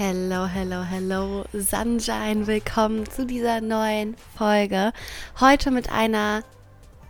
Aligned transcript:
Hello, 0.00 0.46
hello, 0.46 0.84
hello, 0.84 1.44
Sunshine, 1.52 2.46
willkommen 2.46 3.10
zu 3.10 3.26
dieser 3.26 3.60
neuen 3.60 4.14
Folge. 4.36 4.92
Heute 5.40 5.72
mit 5.72 5.90
einer 5.90 6.44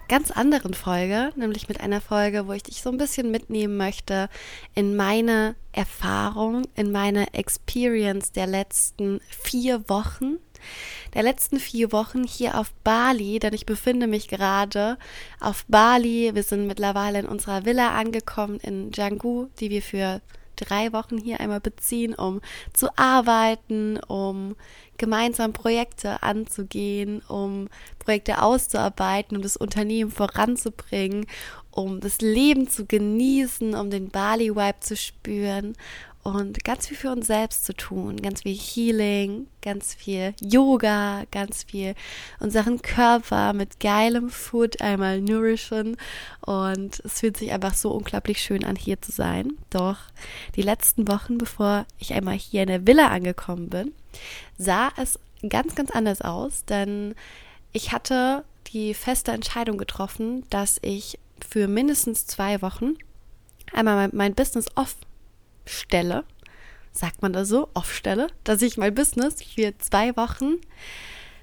ganz 0.09 0.31
anderen 0.31 0.73
Folge, 0.73 1.31
nämlich 1.37 1.69
mit 1.69 1.83
einer 1.83 2.01
Folge, 2.01 2.47
wo 2.47 2.55
ich 2.55 2.63
dich 2.63 2.81
so 2.81 2.89
ein 2.89 2.97
bisschen 2.97 3.31
mitnehmen 3.31 3.77
möchte 3.77 4.31
in 4.75 4.97
meine 4.97 5.55
Erfahrung, 5.73 6.63
in 6.77 6.91
meine 6.91 7.35
Experience 7.35 8.33
der 8.33 8.47
letzten 8.47 9.21
vier 9.29 9.87
Wochen. 9.91 10.39
Der 11.13 11.25
letzten 11.25 11.61
vier 11.61 11.93
Wochen 11.93 12.25
hier 12.25 12.59
auf 12.59 12.73
Bali, 12.85 13.39
denn 13.39 13.53
ich 13.53 13.67
befinde 13.67 14.07
mich 14.07 14.29
gerade 14.29 14.97
auf 15.41 15.67
Bali. 15.69 16.31
Wir 16.33 16.43
sind 16.43 16.67
mittlerweile 16.67 17.19
in 17.19 17.27
unserer 17.27 17.67
Villa 17.67 17.99
angekommen 17.99 18.59
in 18.61 18.93
Canggu, 18.93 19.49
die 19.61 19.69
wir 19.69 19.83
für 19.83 20.23
drei 20.59 20.93
Wochen 20.93 21.19
hier 21.19 21.41
einmal 21.41 21.61
beziehen, 21.61 22.15
um 22.15 22.41
zu 22.73 22.89
arbeiten, 22.97 23.99
um 24.07 24.57
gemeinsam 24.99 25.53
Projekte 25.53 26.23
anzugehen, 26.23 27.23
um 27.29 27.69
Projekte 27.99 28.43
auszuarbeiten, 28.43 29.37
um 29.37 29.43
das 29.43 29.57
Unternehmen 29.57 30.11
voranzubringen, 30.11 31.27
um 31.71 32.01
das 32.01 32.21
Leben 32.21 32.69
zu 32.69 32.85
genießen, 32.85 33.75
um 33.75 33.91
den 33.91 34.11
Bali-Vibe 34.11 34.81
zu 34.81 34.97
spüren 34.97 35.77
und 36.23 36.65
ganz 36.65 36.89
viel 36.89 36.97
für 36.97 37.11
uns 37.11 37.27
selbst 37.27 37.65
zu 37.65 37.75
tun, 37.75 38.17
ganz 38.17 38.43
viel 38.43 38.57
Healing, 38.57 39.47
ganz 39.63 39.95
viel 39.95 40.35
Yoga, 40.41 41.25
ganz 41.31 41.65
viel 41.65 41.95
unseren 42.41 42.83
Körper 42.83 43.53
mit 43.53 43.81
geilem 43.81 44.29
Food 44.29 44.81
einmal 44.81 45.21
nourishen 45.21 45.97
und 46.41 47.01
es 47.01 47.21
fühlt 47.21 47.37
sich 47.37 47.53
einfach 47.53 47.75
so 47.75 47.91
unglaublich 47.93 48.41
schön 48.41 48.65
an, 48.65 48.77
hier 48.77 49.01
zu 49.01 49.13
sein. 49.13 49.53
Doch 49.71 49.99
die 50.57 50.63
letzten 50.63 51.09
Wochen, 51.09 51.39
bevor 51.39 51.87
ich 51.99 52.13
einmal 52.13 52.35
hier 52.35 52.63
in 52.63 52.69
der 52.69 52.87
Villa 52.87 53.09
angekommen 53.09 53.69
bin, 53.71 53.93
sah 54.59 54.91
es 54.97 55.19
ganz, 55.49 55.75
ganz 55.75 55.91
anders 55.91 56.21
aus, 56.21 56.65
denn 56.65 57.15
ich 57.73 57.93
hatte 57.93 58.45
die 58.73 58.95
feste 58.95 59.33
Entscheidung 59.33 59.79
getroffen, 59.79 60.45
dass 60.51 60.79
ich 60.83 61.19
für 61.47 61.69
mindestens 61.69 62.27
zwei 62.27 62.61
Wochen 62.61 62.95
einmal 63.73 64.11
mein 64.13 64.35
Business 64.35 64.67
off 64.75 64.97
stelle, 65.69 66.25
sagt 66.93 67.23
man 67.23 67.33
das 67.33 67.49
so, 67.49 67.69
aufstelle, 67.75 68.29
dass 68.45 68.63
ich 68.63 68.77
mein 68.77 68.95
Business 68.95 69.43
für 69.43 69.77
zwei 69.79 70.17
Wochen, 70.17 70.57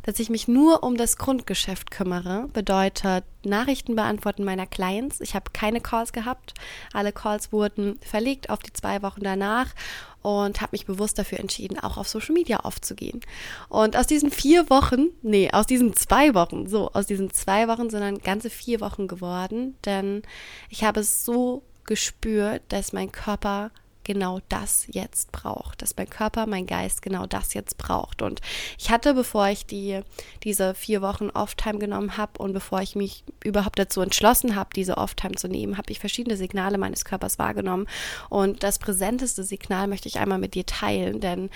dass 0.06 0.20
ich 0.20 0.30
mich 0.30 0.48
nur 0.48 0.84
um 0.84 0.98
das 0.98 1.18
Grundgeschäft 1.18 1.90
kümmere, 1.90 2.48
bedeutet 2.54 3.24
Nachrichten 3.44 3.96
beantworten 3.96 4.44
meiner 4.44 4.68
Clients. 4.68 5.20
Ich 5.20 5.34
habe 5.34 5.50
keine 5.52 5.82
Calls 5.82 6.14
gehabt. 6.14 6.54
Alle 6.94 7.12
Calls 7.12 7.52
wurden 7.52 8.00
verlegt 8.02 8.52
auf 8.52 8.60
die 8.60 8.72
zwei 8.72 9.02
Wochen 9.02 9.22
danach 9.22 9.74
und 10.22 10.62
habe 10.62 10.74
mich 10.74 10.86
bewusst 10.86 11.18
dafür 11.18 11.40
entschieden, 11.40 11.80
auch 11.80 11.98
auf 11.98 12.08
Social 12.08 12.34
Media 12.34 12.60
aufzugehen. 12.60 13.22
Und 13.68 13.98
aus 13.98 14.06
diesen 14.06 14.30
vier 14.30 14.70
Wochen, 14.70 15.08
nee, 15.24 15.50
aus 15.52 15.66
diesen 15.66 15.96
zwei 15.96 16.36
Wochen, 16.36 16.68
so, 16.68 16.92
aus 16.92 17.08
diesen 17.08 17.32
zwei 17.32 17.68
Wochen 17.68 17.90
sind 17.90 18.02
dann 18.02 18.20
ganze 18.20 18.52
vier 18.52 18.82
Wochen 18.82 19.08
geworden, 19.08 19.76
denn 19.86 20.22
ich 20.70 20.84
habe 20.84 21.00
es 21.00 21.26
so 21.26 21.64
gespürt, 21.84 22.62
dass 22.70 22.94
mein 22.94 23.12
Körper 23.12 23.72
genau 24.06 24.40
das 24.48 24.86
jetzt 24.88 25.34
braucht, 25.34 25.82
dass 25.82 25.98
mein 25.98 26.10
Körper, 26.10 26.46
mein 26.46 26.66
Geist 26.66 27.02
genau 27.02 27.26
das 27.26 27.54
jetzt 27.54 27.78
braucht. 27.78 28.22
Und 28.22 28.40
ich 28.78 28.90
hatte, 28.90 29.14
bevor 29.14 29.50
ich 29.50 29.66
die, 29.66 30.00
diese 30.44 30.74
vier 30.74 31.02
Wochen 31.02 31.30
Off-Time 31.30 31.80
genommen 31.80 32.16
habe 32.16 32.42
und 32.42 32.54
bevor 32.54 32.82
ich 32.82 32.96
mich 32.96 33.26
überhaupt 33.44 33.78
dazu 33.78 34.02
entschlossen 34.02 34.56
habe, 34.56 34.70
diese 34.74 34.98
Off-Time 34.98 35.36
zu 35.36 35.50
nehmen, 35.50 35.78
habe 35.78 35.92
ich 35.92 36.00
verschiedene 36.00 36.38
Signale 36.38 36.78
meines 36.78 37.04
Körpers 37.04 37.38
wahrgenommen. 37.38 37.88
Und 38.30 38.64
das 38.64 38.80
präsenteste 38.80 39.44
Signal 39.44 39.88
möchte 39.88 40.08
ich 40.08 40.20
einmal 40.20 40.40
mit 40.40 40.54
dir 40.54 40.66
teilen, 40.66 41.20
denn 41.20 41.50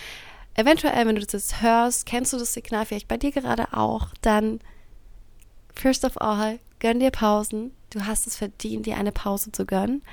eventuell, 0.56 1.08
wenn 1.08 1.16
du 1.16 1.26
das 1.26 1.62
hörst, 1.62 2.06
kennst 2.06 2.34
du 2.34 2.38
das 2.38 2.54
Signal 2.54 2.86
vielleicht 2.86 3.08
bei 3.08 3.18
dir 3.18 3.32
gerade 3.32 3.72
auch, 3.72 4.08
dann 4.22 4.59
first 5.74 6.04
of 6.04 6.20
all, 6.20 6.59
gönn 6.80 7.00
dir 7.00 7.12
Pausen. 7.12 7.72
Du 7.90 8.06
hast 8.06 8.28
es 8.28 8.36
verdient, 8.36 8.86
dir 8.86 8.98
eine 8.98 9.12
Pause 9.12 9.52
zu 9.52 9.66
gönnen. 9.66 10.04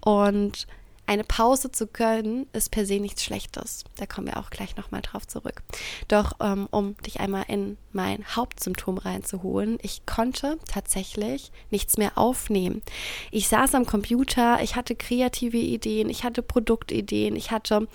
Und 0.00 0.66
eine 1.06 1.24
Pause 1.24 1.70
zu 1.70 1.86
gönnen, 1.86 2.46
ist 2.52 2.70
per 2.70 2.84
se 2.84 2.98
nichts 2.98 3.22
Schlechtes. 3.22 3.84
Da 3.96 4.06
kommen 4.06 4.26
wir 4.26 4.38
auch 4.38 4.50
gleich 4.50 4.76
nochmal 4.76 5.02
drauf 5.02 5.26
zurück. 5.26 5.62
Doch 6.08 6.32
ähm, 6.40 6.68
um 6.70 6.96
dich 6.98 7.20
einmal 7.20 7.44
in 7.48 7.76
mein 7.92 8.24
Hauptsymptom 8.34 8.98
reinzuholen, 8.98 9.78
ich 9.82 10.04
konnte 10.06 10.58
tatsächlich 10.66 11.52
nichts 11.70 11.96
mehr 11.96 12.18
aufnehmen. 12.18 12.82
Ich 13.30 13.48
saß 13.48 13.74
am 13.74 13.86
Computer, 13.86 14.62
ich 14.62 14.76
hatte 14.76 14.94
kreative 14.94 15.58
Ideen, 15.58 16.10
ich 16.10 16.24
hatte 16.24 16.42
Produktideen, 16.42 17.36
ich 17.36 17.50
hatte 17.50 17.88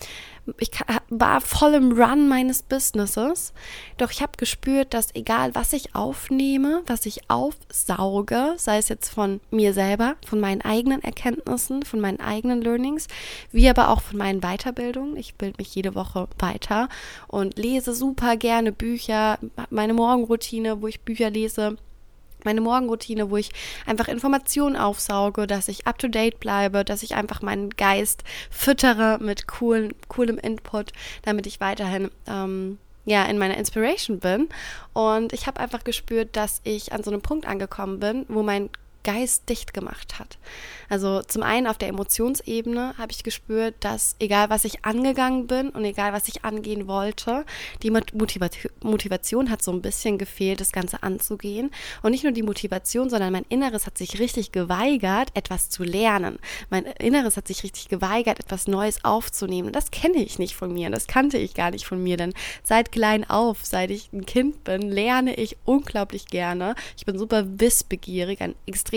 ich 0.57 0.71
war 1.09 1.41
voll 1.41 1.73
im 1.75 1.91
Run 1.91 2.27
meines 2.27 2.63
Businesses. 2.63 3.53
Doch 3.97 4.11
ich 4.11 4.21
habe 4.21 4.33
gespürt, 4.37 4.93
dass 4.93 5.13
egal 5.13 5.53
was 5.55 5.73
ich 5.73 5.95
aufnehme, 5.95 6.81
was 6.87 7.05
ich 7.05 7.29
aufsauge, 7.29 8.53
sei 8.57 8.77
es 8.77 8.89
jetzt 8.89 9.09
von 9.09 9.39
mir 9.51 9.73
selber, 9.73 10.15
von 10.25 10.39
meinen 10.39 10.61
eigenen 10.61 11.03
Erkenntnissen, 11.03 11.83
von 11.83 11.99
meinen 11.99 12.19
eigenen 12.19 12.61
Learnings, 12.61 13.07
wie 13.51 13.69
aber 13.69 13.89
auch 13.89 14.01
von 14.01 14.17
meinen 14.17 14.41
Weiterbildungen. 14.41 15.15
Ich 15.15 15.35
bilde 15.35 15.57
mich 15.57 15.73
jede 15.75 15.95
Woche 15.95 16.27
weiter 16.39 16.89
und 17.27 17.57
lese 17.57 17.93
super 17.93 18.35
gerne 18.35 18.71
Bücher, 18.71 19.37
meine 19.69 19.93
Morgenroutine, 19.93 20.81
wo 20.81 20.87
ich 20.87 21.01
Bücher 21.01 21.29
lese 21.29 21.77
meine 22.45 22.61
Morgenroutine, 22.61 23.29
wo 23.29 23.37
ich 23.37 23.51
einfach 23.85 24.07
Informationen 24.07 24.75
aufsauge, 24.75 25.47
dass 25.47 25.67
ich 25.67 25.87
up 25.87 25.97
to 25.97 26.07
date 26.07 26.39
bleibe, 26.39 26.83
dass 26.83 27.03
ich 27.03 27.15
einfach 27.15 27.41
meinen 27.41 27.69
Geist 27.71 28.23
füttere 28.49 29.17
mit 29.21 29.47
coolen, 29.47 29.93
coolem 30.07 30.37
Input, 30.37 30.91
damit 31.23 31.47
ich 31.47 31.59
weiterhin 31.59 32.09
ähm, 32.27 32.77
ja 33.05 33.23
in 33.25 33.37
meiner 33.37 33.57
Inspiration 33.57 34.19
bin. 34.19 34.49
Und 34.93 35.33
ich 35.33 35.47
habe 35.47 35.59
einfach 35.59 35.83
gespürt, 35.83 36.35
dass 36.35 36.61
ich 36.63 36.93
an 36.93 37.03
so 37.03 37.11
einem 37.11 37.21
Punkt 37.21 37.47
angekommen 37.47 37.99
bin, 37.99 38.25
wo 38.27 38.43
mein 38.43 38.69
Geist 39.03 39.49
dicht 39.49 39.73
gemacht 39.73 40.19
hat. 40.19 40.37
Also 40.89 41.21
zum 41.21 41.41
einen 41.41 41.67
auf 41.67 41.77
der 41.77 41.87
Emotionsebene 41.87 42.95
habe 42.97 43.11
ich 43.11 43.23
gespürt, 43.23 43.75
dass 43.79 44.17
egal 44.19 44.49
was 44.49 44.65
ich 44.65 44.83
angegangen 44.83 45.47
bin 45.47 45.69
und 45.69 45.85
egal 45.85 46.11
was 46.11 46.27
ich 46.27 46.43
angehen 46.43 46.87
wollte, 46.87 47.45
die 47.81 47.91
Motivation 47.91 49.49
hat 49.49 49.61
so 49.61 49.71
ein 49.71 49.81
bisschen 49.81 50.17
gefehlt, 50.17 50.59
das 50.59 50.73
Ganze 50.73 51.01
anzugehen. 51.01 51.71
Und 52.01 52.11
nicht 52.11 52.23
nur 52.23 52.33
die 52.33 52.43
Motivation, 52.43 53.09
sondern 53.09 53.31
mein 53.31 53.45
Inneres 53.47 53.85
hat 53.85 53.97
sich 53.97 54.19
richtig 54.19 54.51
geweigert, 54.51 55.29
etwas 55.33 55.69
zu 55.69 55.83
lernen. 55.83 56.39
Mein 56.69 56.83
Inneres 56.85 57.37
hat 57.37 57.47
sich 57.47 57.63
richtig 57.63 57.87
geweigert, 57.87 58.41
etwas 58.41 58.67
Neues 58.67 59.05
aufzunehmen. 59.05 59.71
Das 59.71 59.91
kenne 59.91 60.17
ich 60.17 60.39
nicht 60.39 60.55
von 60.55 60.73
mir, 60.73 60.89
das 60.89 61.07
kannte 61.07 61.37
ich 61.37 61.53
gar 61.53 61.71
nicht 61.71 61.85
von 61.85 62.03
mir, 62.03 62.17
denn 62.17 62.33
seit 62.63 62.91
klein 62.91 63.29
auf, 63.29 63.59
seit 63.63 63.91
ich 63.91 64.11
ein 64.11 64.25
Kind 64.25 64.65
bin, 64.65 64.81
lerne 64.81 65.35
ich 65.35 65.55
unglaublich 65.63 66.27
gerne. 66.27 66.75
Ich 66.97 67.05
bin 67.05 67.17
super 67.17 67.45
wissbegierig, 67.47 68.41
ein 68.41 68.55
extrem 68.65 68.90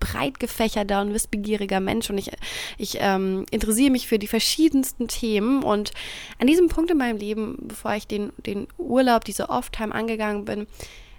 breit 0.00 0.38
gefächerter 0.38 1.00
und 1.00 1.12
wissbegieriger 1.12 1.80
Mensch 1.80 2.08
und 2.10 2.18
ich, 2.18 2.30
ich 2.76 2.98
ähm, 3.00 3.46
interessiere 3.50 3.90
mich 3.90 4.06
für 4.06 4.18
die 4.18 4.26
verschiedensten 4.26 5.08
Themen 5.08 5.62
und 5.62 5.92
an 6.38 6.46
diesem 6.46 6.68
Punkt 6.68 6.90
in 6.90 6.98
meinem 6.98 7.18
Leben, 7.18 7.56
bevor 7.62 7.94
ich 7.94 8.06
den, 8.06 8.32
den 8.46 8.68
Urlaub, 8.78 9.24
diese 9.24 9.48
Off-Time 9.48 9.94
angegangen 9.94 10.44
bin, 10.44 10.66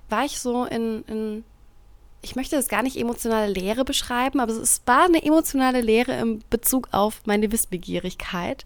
war 0.07 0.25
ich 0.25 0.39
so 0.39 0.65
in, 0.65 1.03
in 1.03 1.43
ich 2.21 2.35
möchte 2.35 2.55
das 2.57 2.67
gar 2.67 2.83
nicht 2.83 2.97
emotionale 2.97 3.51
Lehre 3.51 3.85
beschreiben, 3.85 4.39
aber 4.39 4.51
es 4.51 4.81
war 4.85 5.05
eine 5.05 5.23
emotionale 5.23 5.79
Lehre 5.79 6.17
im 6.17 6.41
Bezug 6.49 6.89
auf 6.91 7.21
meine 7.25 7.51
Wissbegierigkeit. 7.51 8.65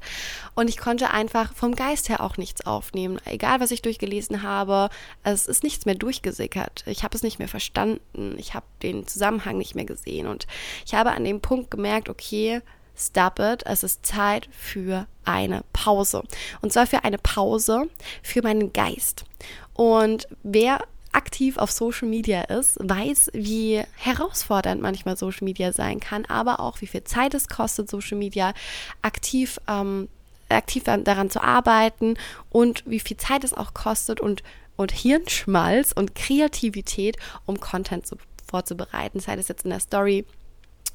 Und 0.56 0.70
ich 0.70 0.78
konnte 0.78 1.12
einfach 1.12 1.54
vom 1.54 1.76
Geist 1.76 2.10
her 2.10 2.22
auch 2.22 2.38
nichts 2.38 2.66
aufnehmen. 2.66 3.20
Egal, 3.26 3.60
was 3.60 3.72
ich 3.72 3.84
durchgelesen 3.84 4.42
habe, 4.42 4.90
es 5.24 5.48
ist 5.48 5.64
nichts 5.64 5.86
mehr 5.86 5.96
durchgesickert. 5.96 6.84
Ich 6.88 7.04
habe 7.04 7.16
es 7.16 7.22
nicht 7.22 7.38
mehr 7.38 7.48
verstanden. 7.48 8.36
Ich 8.38 8.56
habe 8.56 8.66
den 8.82 9.06
Zusammenhang 9.06 9.58
nicht 9.58 9.76
mehr 9.76 9.86
gesehen. 9.86 10.26
Und 10.26 10.48
ich 10.86 10.96
habe 10.96 11.12
an 11.12 11.24
dem 11.24 11.40
Punkt 11.40 11.70
gemerkt, 11.70 12.10
okay, 12.10 12.62
stop 12.98 13.40
it. 13.40 13.64
Es 13.66 13.84
ist 13.84 14.04
Zeit 14.04 14.50
für 14.52 15.06
eine 15.26 15.64
Pause. 15.74 16.24
Und 16.62 16.74
zwar 16.74 16.88
für 16.88 17.04
eine 17.04 17.20
Pause 17.20 17.88
für 18.24 18.42
meinen 18.42 18.74
Geist. 18.74 19.26
Und 19.74 20.28
wer 20.42 20.80
aktiv 21.14 21.58
auf 21.58 21.72
Social 21.72 22.08
Media 22.08 22.42
ist, 22.42 22.78
weiß, 22.82 23.32
wie 23.34 23.82
herausfordernd 23.96 24.82
manchmal 24.82 25.18
Social 25.18 25.46
Media 25.46 25.72
sein 25.72 26.00
kann, 26.00 26.26
aber 26.26 26.60
auch 26.60 26.82
wie 26.82 26.88
viel 26.88 27.04
Zeit 27.04 27.34
es 27.34 27.48
kostet, 27.48 27.90
Social 27.90 28.18
Media 28.18 28.54
aktiv 29.02 29.60
ähm, 29.68 30.10
aktiv 30.50 30.84
daran 30.84 31.30
zu 31.30 31.42
arbeiten 31.42 32.16
und 32.50 32.84
wie 32.86 33.00
viel 33.00 33.18
Zeit 33.18 33.44
es 33.44 33.54
auch 33.54 33.74
kostet 33.74 34.20
und, 34.20 34.44
und 34.76 34.92
Hirnschmalz 34.92 35.92
und 35.92 36.16
Kreativität, 36.16 37.18
um 37.46 37.60
Content 37.60 38.06
zu, 38.06 38.18
vorzubereiten, 38.46 39.20
sei 39.20 39.36
das 39.36 39.48
jetzt 39.48 39.64
in 39.64 39.72
der 39.72 39.80
Story 39.80 40.26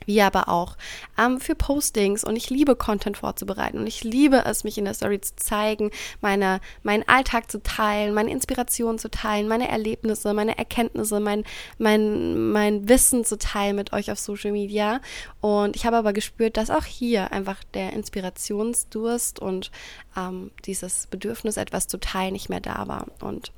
wie 0.07 0.23
aber 0.23 0.49
auch 0.49 0.77
ähm, 1.19 1.41
für 1.41 1.55
Postings. 1.55 2.25
Und 2.25 2.37
ich 2.37 2.51
liebe 2.51 2.77
Content 2.77 3.17
vorzubereiten 3.17 3.79
und 3.79 3.87
ich 3.87 4.05
liebe 4.05 4.45
es, 4.45 4.65
mich 4.65 4.79
in 4.79 4.85
der 4.85 4.95
Story 4.95 5.21
zu 5.21 5.37
zeigen, 5.37 5.91
meine, 6.21 6.61
meinen 6.83 7.07
Alltag 7.09 7.51
zu 7.51 7.63
teilen, 7.63 8.15
meine 8.15 8.31
Inspiration 8.31 8.99
zu 8.99 9.11
teilen, 9.11 9.49
meine 9.49 9.69
Erlebnisse, 9.69 10.35
meine 10.35 10.57
Erkenntnisse, 10.59 11.21
mein, 11.21 11.45
mein, 11.79 12.51
mein 12.51 12.89
Wissen 12.89 13.25
zu 13.25 13.39
teilen 13.39 13.77
mit 13.77 13.93
euch 13.93 14.11
auf 14.11 14.19
Social 14.19 14.53
Media. 14.53 15.01
Und 15.41 15.77
ich 15.77 15.87
habe 15.87 15.97
aber 15.97 16.13
gespürt, 16.13 16.57
dass 16.57 16.71
auch 16.71 16.85
hier 16.85 17.33
einfach 17.33 17.63
der 17.75 17.93
Inspirationsdurst 17.93 19.41
und 19.41 19.71
ähm, 20.17 20.51
dieses 20.65 21.07
Bedürfnis, 21.07 21.57
etwas 21.57 21.89
zu 21.89 21.99
teilen, 21.99 22.33
nicht 22.33 22.49
mehr 22.49 22.61
da 22.61 22.89
war. 22.89 23.07
Und 23.21 23.53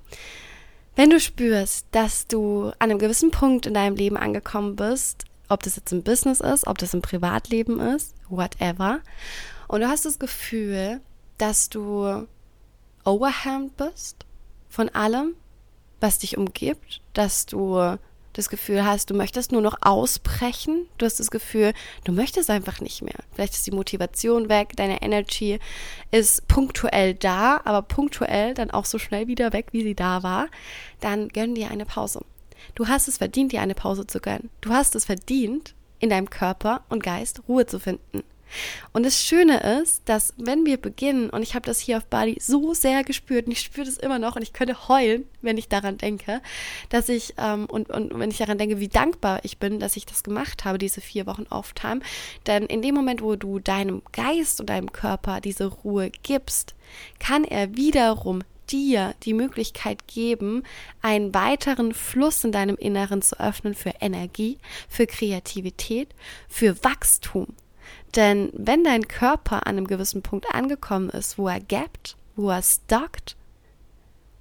wenn 0.96 1.10
du 1.10 1.20
spürst, 1.20 1.86
dass 1.92 2.26
du 2.26 2.72
an 2.78 2.90
einem 2.90 2.98
gewissen 2.98 3.30
Punkt 3.30 3.66
in 3.66 3.74
deinem 3.74 3.96
Leben 3.96 4.16
angekommen 4.16 4.76
bist, 4.76 5.24
ob 5.50 5.62
das 5.62 5.76
jetzt 5.76 5.92
im 5.92 6.02
Business 6.02 6.40
ist, 6.40 6.66
ob 6.66 6.78
das 6.78 6.94
im 6.94 7.02
Privatleben 7.02 7.80
ist, 7.80 8.14
whatever. 8.28 9.00
Und 9.68 9.80
du 9.80 9.88
hast 9.88 10.04
das 10.04 10.18
Gefühl, 10.18 11.00
dass 11.38 11.68
du 11.68 12.26
overwhelmed 13.04 13.76
bist 13.76 14.24
von 14.68 14.88
allem, 14.90 15.34
was 16.00 16.18
dich 16.18 16.38
umgibt, 16.38 17.00
dass 17.12 17.46
du 17.46 17.96
das 18.32 18.48
Gefühl 18.48 18.84
hast, 18.84 19.10
du 19.10 19.14
möchtest 19.14 19.50
nur 19.50 19.60
noch 19.60 19.76
ausbrechen, 19.80 20.86
du 20.98 21.06
hast 21.06 21.18
das 21.18 21.30
Gefühl, 21.30 21.72
du 22.04 22.12
möchtest 22.12 22.48
einfach 22.48 22.80
nicht 22.80 23.02
mehr. 23.02 23.16
Vielleicht 23.32 23.54
ist 23.54 23.66
die 23.66 23.72
Motivation 23.72 24.48
weg, 24.48 24.76
deine 24.76 25.02
Energy 25.02 25.58
ist 26.12 26.46
punktuell 26.46 27.14
da, 27.14 27.60
aber 27.64 27.82
punktuell 27.82 28.54
dann 28.54 28.70
auch 28.70 28.84
so 28.84 28.98
schnell 28.98 29.26
wieder 29.26 29.52
weg, 29.52 29.68
wie 29.72 29.82
sie 29.82 29.96
da 29.96 30.22
war, 30.22 30.46
dann 31.00 31.28
gönn 31.28 31.56
dir 31.56 31.70
eine 31.70 31.86
Pause. 31.86 32.20
Du 32.74 32.88
hast 32.88 33.08
es 33.08 33.18
verdient, 33.18 33.52
dir 33.52 33.60
eine 33.60 33.74
Pause 33.74 34.06
zu 34.06 34.20
gönnen. 34.20 34.50
Du 34.60 34.70
hast 34.70 34.94
es 34.94 35.04
verdient, 35.04 35.74
in 35.98 36.10
deinem 36.10 36.30
Körper 36.30 36.82
und 36.88 37.02
Geist 37.02 37.42
Ruhe 37.48 37.66
zu 37.66 37.78
finden. 37.78 38.22
Und 38.92 39.06
das 39.06 39.22
Schöne 39.22 39.60
ist, 39.80 40.02
dass 40.08 40.34
wenn 40.36 40.66
wir 40.66 40.76
beginnen, 40.76 41.30
und 41.30 41.42
ich 41.42 41.54
habe 41.54 41.66
das 41.66 41.78
hier 41.78 41.98
auf 41.98 42.06
Bali 42.06 42.36
so 42.40 42.74
sehr 42.74 43.04
gespürt, 43.04 43.46
und 43.46 43.52
ich 43.52 43.60
spüre 43.60 43.86
das 43.86 43.96
immer 43.96 44.18
noch, 44.18 44.36
und 44.36 44.42
ich 44.42 44.52
könnte 44.52 44.88
heulen, 44.88 45.24
wenn 45.40 45.58
ich 45.58 45.68
daran 45.68 45.98
denke, 45.98 46.40
dass 46.88 47.08
ich, 47.08 47.34
ähm, 47.38 47.66
und, 47.66 47.90
und 47.90 48.18
wenn 48.18 48.30
ich 48.30 48.38
daran 48.38 48.58
denke, 48.58 48.80
wie 48.80 48.88
dankbar 48.88 49.40
ich 49.44 49.58
bin, 49.58 49.78
dass 49.78 49.96
ich 49.96 50.06
das 50.06 50.22
gemacht 50.22 50.64
habe, 50.64 50.78
diese 50.78 51.00
vier 51.00 51.26
Wochen 51.26 51.46
Off-Time. 51.50 52.00
Denn 52.46 52.64
in 52.64 52.82
dem 52.82 52.94
Moment, 52.94 53.22
wo 53.22 53.36
du 53.36 53.58
deinem 53.58 54.02
Geist 54.12 54.60
und 54.60 54.70
deinem 54.70 54.92
Körper 54.92 55.40
diese 55.40 55.66
Ruhe 55.66 56.10
gibst, 56.22 56.74
kann 57.18 57.44
er 57.44 57.76
wiederum 57.76 58.42
dir 58.72 59.14
die 59.22 59.34
Möglichkeit 59.34 60.06
geben, 60.06 60.62
einen 61.02 61.34
weiteren 61.34 61.94
Fluss 61.94 62.44
in 62.44 62.52
deinem 62.52 62.76
Inneren 62.76 63.22
zu 63.22 63.38
öffnen 63.40 63.74
für 63.74 63.94
Energie, 64.00 64.58
für 64.88 65.06
Kreativität, 65.06 66.08
für 66.48 66.82
Wachstum. 66.84 67.48
Denn 68.16 68.50
wenn 68.52 68.84
dein 68.84 69.08
Körper 69.08 69.66
an 69.66 69.76
einem 69.76 69.86
gewissen 69.86 70.22
Punkt 70.22 70.46
angekommen 70.52 71.10
ist, 71.10 71.38
wo 71.38 71.48
er 71.48 71.60
gapt, 71.60 72.16
wo 72.36 72.50
er 72.50 72.62
stockt, 72.62 73.36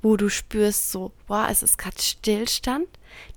wo 0.02 0.16
du 0.18 0.30
spürst 0.30 0.92
so, 0.92 1.12
boah, 1.28 1.48
es 1.50 1.62
ist 1.62 1.78
gerade 1.78 2.02
Stillstand, 2.02 2.88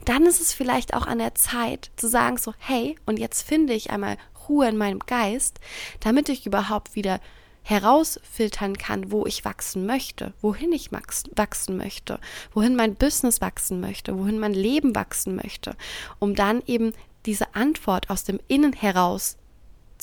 dann 0.04 0.26
ist 0.26 0.40
es 0.40 0.52
vielleicht 0.52 0.94
auch 0.94 1.06
an 1.06 1.18
der 1.18 1.34
Zeit 1.34 1.90
zu 1.96 2.08
sagen 2.08 2.36
so, 2.36 2.54
hey, 2.58 2.96
und 3.04 3.18
jetzt 3.18 3.42
finde 3.42 3.74
ich 3.74 3.90
einmal 3.90 4.16
Ruhe 4.48 4.68
in 4.68 4.76
meinem 4.76 5.00
Geist, 5.00 5.60
damit 6.00 6.28
ich 6.28 6.46
überhaupt 6.46 6.94
wieder 6.94 7.20
herausfiltern 7.62 8.76
kann, 8.76 9.10
wo 9.10 9.26
ich 9.26 9.44
wachsen 9.44 9.86
möchte, 9.86 10.32
wohin 10.40 10.72
ich 10.72 10.90
wachsen 10.92 11.76
möchte, 11.76 12.18
wohin 12.52 12.76
mein 12.76 12.94
Business 12.94 13.40
wachsen 13.40 13.80
möchte, 13.80 14.18
wohin 14.18 14.38
mein 14.38 14.54
Leben 14.54 14.94
wachsen 14.94 15.36
möchte, 15.36 15.76
um 16.18 16.34
dann 16.34 16.62
eben 16.66 16.92
diese 17.26 17.54
Antwort 17.54 18.10
aus 18.10 18.24
dem 18.24 18.40
Innen 18.48 18.72
heraus 18.72 19.36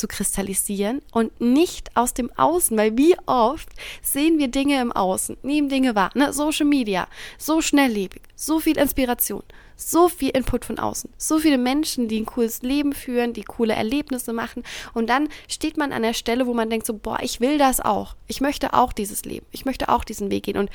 kristallisieren 0.08 1.02
und 1.12 1.40
nicht 1.42 1.96
aus 1.96 2.14
dem 2.14 2.32
Außen, 2.38 2.78
weil 2.78 2.98
wie 2.98 3.16
oft 3.26 3.70
sehen 4.02 4.38
wir 4.38 4.48
Dinge 4.48 4.82
im 4.82 4.92
Außen, 4.92 5.38
nehmen 5.44 5.70
Dinge 5.70 5.96
wahr, 5.96 6.12
ne? 6.14 6.34
Social 6.34 6.66
Media, 6.66 7.08
so 7.38 7.62
schnelllebig, 7.62 8.22
so 8.36 8.60
viel 8.60 8.78
Inspiration, 8.78 9.44
so 9.76 10.10
viel 10.10 10.30
Input 10.30 10.66
von 10.66 10.80
außen, 10.80 11.10
so 11.18 11.40
viele 11.40 11.58
Menschen, 11.58 12.08
die 12.08 12.20
ein 12.20 12.26
cooles 12.26 12.62
Leben 12.62 12.94
führen, 12.94 13.34
die 13.34 13.44
coole 13.44 13.74
Erlebnisse 13.74 14.34
machen 14.34 14.64
und 14.94 15.10
dann 15.10 15.30
steht 15.48 15.78
man 15.78 15.92
an 15.92 16.04
der 16.04 16.14
Stelle, 16.14 16.48
wo 16.48 16.54
man 16.54 16.70
denkt 16.70 16.86
so, 16.86 16.94
boah, 16.94 17.20
ich 17.22 17.40
will 17.40 17.58
das 17.58 17.80
auch. 17.80 18.16
Ich 18.28 18.42
möchte 18.42 18.74
auch 18.74 18.94
dieses 18.94 19.26
Leben. 19.26 19.46
Ich 19.52 19.66
möchte 19.66 19.90
auch 19.90 20.04
diesen 20.04 20.32
Weg 20.32 20.44
gehen 20.44 20.58
und 20.58 20.70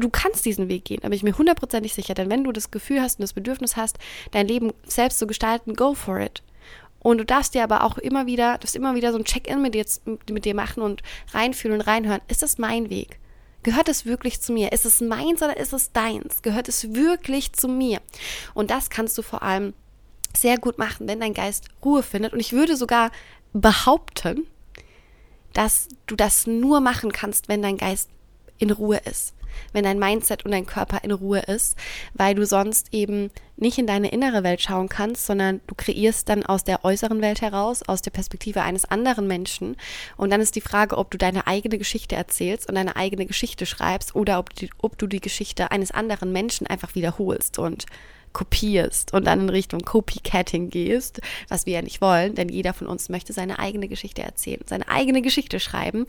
du 0.00 0.10
kannst 0.10 0.44
diesen 0.44 0.68
Weg 0.68 0.84
gehen, 0.84 1.00
da 1.02 1.08
bin 1.08 1.16
ich 1.16 1.22
mir 1.22 1.36
hundertprozentig 1.36 1.94
sicher, 1.94 2.14
denn 2.14 2.30
wenn 2.30 2.44
du 2.44 2.52
das 2.52 2.70
Gefühl 2.70 3.00
hast 3.00 3.18
und 3.18 3.22
das 3.22 3.32
Bedürfnis 3.32 3.76
hast, 3.76 3.98
dein 4.32 4.48
Leben 4.48 4.72
selbst 4.86 5.18
zu 5.18 5.26
gestalten, 5.26 5.74
go 5.74 5.94
for 5.94 6.20
it. 6.20 6.42
Und 7.04 7.18
du 7.18 7.26
darfst 7.26 7.52
dir 7.52 7.62
aber 7.62 7.84
auch 7.84 7.98
immer 7.98 8.24
wieder, 8.24 8.56
darfst 8.56 8.74
immer 8.74 8.94
wieder 8.94 9.12
so 9.12 9.18
ein 9.18 9.26
Check-in 9.26 9.60
mit 9.60 9.74
dir, 9.74 9.84
mit 10.30 10.46
dir 10.46 10.54
machen 10.54 10.82
und 10.82 11.02
reinfühlen 11.34 11.78
und 11.78 11.86
reinhören. 11.86 12.22
Ist 12.28 12.42
das 12.42 12.56
mein 12.56 12.88
Weg? 12.88 13.20
Gehört 13.62 13.90
es 13.90 14.06
wirklich 14.06 14.40
zu 14.40 14.54
mir? 14.54 14.72
Ist 14.72 14.86
es 14.86 15.02
meins 15.02 15.42
oder 15.42 15.54
ist 15.58 15.74
es 15.74 15.92
deins? 15.92 16.40
Gehört 16.40 16.66
es 16.66 16.94
wirklich 16.94 17.52
zu 17.52 17.68
mir? 17.68 18.00
Und 18.54 18.70
das 18.70 18.88
kannst 18.88 19.18
du 19.18 19.22
vor 19.22 19.42
allem 19.42 19.74
sehr 20.34 20.56
gut 20.56 20.78
machen, 20.78 21.06
wenn 21.06 21.20
dein 21.20 21.34
Geist 21.34 21.66
Ruhe 21.84 22.02
findet. 22.02 22.32
Und 22.32 22.40
ich 22.40 22.52
würde 22.54 22.74
sogar 22.74 23.10
behaupten, 23.52 24.46
dass 25.52 25.88
du 26.06 26.16
das 26.16 26.46
nur 26.46 26.80
machen 26.80 27.12
kannst, 27.12 27.48
wenn 27.48 27.60
dein 27.60 27.76
Geist 27.76 28.08
in 28.56 28.70
Ruhe 28.70 29.02
ist 29.04 29.33
wenn 29.72 29.84
dein 29.84 29.98
Mindset 29.98 30.44
und 30.44 30.52
dein 30.52 30.66
Körper 30.66 31.02
in 31.02 31.12
Ruhe 31.12 31.40
ist, 31.40 31.76
weil 32.14 32.34
du 32.34 32.46
sonst 32.46 32.88
eben 32.92 33.30
nicht 33.56 33.78
in 33.78 33.86
deine 33.86 34.08
innere 34.08 34.42
Welt 34.42 34.60
schauen 34.60 34.88
kannst, 34.88 35.26
sondern 35.26 35.60
du 35.66 35.74
kreierst 35.74 36.28
dann 36.28 36.44
aus 36.44 36.64
der 36.64 36.84
äußeren 36.84 37.20
Welt 37.20 37.40
heraus, 37.40 37.82
aus 37.86 38.02
der 38.02 38.10
Perspektive 38.10 38.62
eines 38.62 38.84
anderen 38.84 39.26
Menschen. 39.26 39.76
Und 40.16 40.30
dann 40.30 40.40
ist 40.40 40.56
die 40.56 40.60
Frage, 40.60 40.98
ob 40.98 41.10
du 41.10 41.18
deine 41.18 41.46
eigene 41.46 41.78
Geschichte 41.78 42.16
erzählst 42.16 42.68
und 42.68 42.74
deine 42.74 42.96
eigene 42.96 43.26
Geschichte 43.26 43.66
schreibst 43.66 44.14
oder 44.14 44.38
ob, 44.38 44.54
die, 44.54 44.70
ob 44.78 44.98
du 44.98 45.06
die 45.06 45.20
Geschichte 45.20 45.70
eines 45.70 45.92
anderen 45.92 46.32
Menschen 46.32 46.66
einfach 46.66 46.94
wiederholst. 46.94 47.58
Und 47.58 47.86
kopierst 48.34 49.14
und 49.14 49.26
dann 49.26 49.40
in 49.40 49.48
Richtung 49.48 49.80
Copycatting 49.80 50.68
gehst, 50.68 51.22
was 51.48 51.64
wir 51.64 51.74
ja 51.74 51.82
nicht 51.82 52.02
wollen, 52.02 52.34
denn 52.34 52.50
jeder 52.50 52.74
von 52.74 52.86
uns 52.86 53.08
möchte 53.08 53.32
seine 53.32 53.58
eigene 53.58 53.88
Geschichte 53.88 54.22
erzählen, 54.22 54.60
seine 54.66 54.88
eigene 54.88 55.22
Geschichte 55.22 55.60
schreiben. 55.60 56.04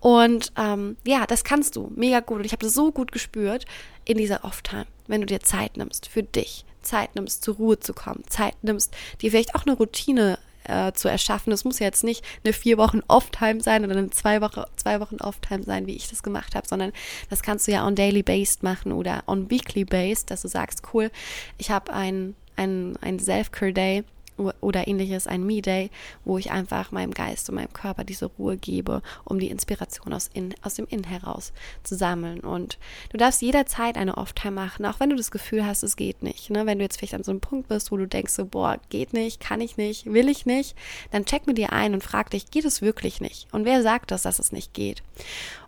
Und 0.00 0.52
ähm, 0.58 0.96
ja, 1.06 1.26
das 1.26 1.44
kannst 1.44 1.76
du 1.76 1.92
mega 1.94 2.20
gut. 2.20 2.38
Und 2.38 2.44
ich 2.44 2.52
habe 2.52 2.64
das 2.64 2.74
so 2.74 2.90
gut 2.90 3.12
gespürt 3.12 3.66
in 4.04 4.18
dieser 4.18 4.44
Off-Time, 4.44 4.86
wenn 5.06 5.20
du 5.20 5.26
dir 5.26 5.40
Zeit 5.40 5.76
nimmst 5.76 6.08
für 6.08 6.24
dich. 6.24 6.64
Zeit 6.82 7.14
nimmst, 7.14 7.42
zur 7.42 7.56
Ruhe 7.56 7.80
zu 7.80 7.92
kommen, 7.92 8.22
Zeit 8.28 8.54
nimmst, 8.62 8.94
dir 9.20 9.30
vielleicht 9.30 9.54
auch 9.54 9.66
eine 9.66 9.76
Routine 9.76 10.38
äh, 10.68 10.92
zu 10.92 11.08
erschaffen. 11.08 11.50
Das 11.50 11.64
muss 11.64 11.78
ja 11.78 11.86
jetzt 11.86 12.04
nicht 12.04 12.24
eine 12.44 12.52
vier 12.52 12.78
Wochen 12.78 13.00
Off-Time 13.08 13.60
sein 13.60 13.84
oder 13.84 13.96
eine 13.96 14.10
zwei, 14.10 14.40
Woche, 14.40 14.66
zwei 14.76 15.00
Wochen 15.00 15.16
Off-Time 15.16 15.62
sein, 15.62 15.86
wie 15.86 15.96
ich 15.96 16.08
das 16.08 16.22
gemacht 16.22 16.54
habe, 16.54 16.66
sondern 16.66 16.92
das 17.30 17.42
kannst 17.42 17.66
du 17.66 17.72
ja 17.72 17.86
on 17.86 17.94
daily 17.94 18.22
based 18.22 18.62
machen 18.62 18.92
oder 18.92 19.22
on 19.26 19.50
weekly 19.50 19.84
based, 19.84 20.30
dass 20.30 20.42
du 20.42 20.48
sagst, 20.48 20.82
cool, 20.92 21.10
ich 21.58 21.70
habe 21.70 21.92
ein, 21.92 22.34
ein, 22.56 22.96
ein 23.00 23.18
Self-Care-Day 23.18 24.04
oder 24.36 24.86
ähnliches, 24.86 25.26
ein 25.26 25.44
Me-Day, 25.44 25.90
wo 26.24 26.38
ich 26.38 26.50
einfach 26.50 26.92
meinem 26.92 27.12
Geist 27.12 27.48
und 27.48 27.54
meinem 27.56 27.72
Körper 27.72 28.04
diese 28.04 28.26
Ruhe 28.26 28.56
gebe, 28.56 29.02
um 29.24 29.38
die 29.38 29.50
Inspiration 29.50 30.12
aus, 30.12 30.30
in, 30.32 30.54
aus 30.62 30.74
dem 30.74 30.86
Innen 30.86 31.04
heraus 31.04 31.52
zu 31.82 31.96
sammeln. 31.96 32.40
Und 32.40 32.78
du 33.10 33.16
darfst 33.16 33.42
jederzeit 33.42 33.96
eine 33.96 34.16
Off-Time 34.16 34.52
machen, 34.52 34.86
auch 34.86 35.00
wenn 35.00 35.10
du 35.10 35.16
das 35.16 35.30
Gefühl 35.30 35.66
hast, 35.66 35.82
es 35.82 35.96
geht 35.96 36.22
nicht. 36.22 36.50
Ne? 36.50 36.66
Wenn 36.66 36.78
du 36.78 36.84
jetzt 36.84 36.98
vielleicht 36.98 37.14
an 37.14 37.24
so 37.24 37.30
einem 37.30 37.40
Punkt 37.40 37.68
bist, 37.68 37.90
wo 37.90 37.96
du 37.96 38.06
denkst, 38.06 38.32
so, 38.32 38.44
boah, 38.44 38.78
geht 38.90 39.12
nicht, 39.12 39.40
kann 39.40 39.60
ich 39.60 39.76
nicht, 39.76 40.06
will 40.06 40.28
ich 40.28 40.46
nicht, 40.46 40.76
dann 41.10 41.24
check 41.24 41.46
mit 41.46 41.58
dir 41.58 41.72
ein 41.72 41.94
und 41.94 42.04
frag 42.04 42.30
dich, 42.30 42.50
geht 42.50 42.64
es 42.64 42.82
wirklich 42.82 43.20
nicht? 43.20 43.48
Und 43.52 43.64
wer 43.64 43.82
sagt 43.82 44.10
das, 44.10 44.22
dass 44.22 44.38
es 44.38 44.52
nicht 44.52 44.74
geht? 44.74 45.02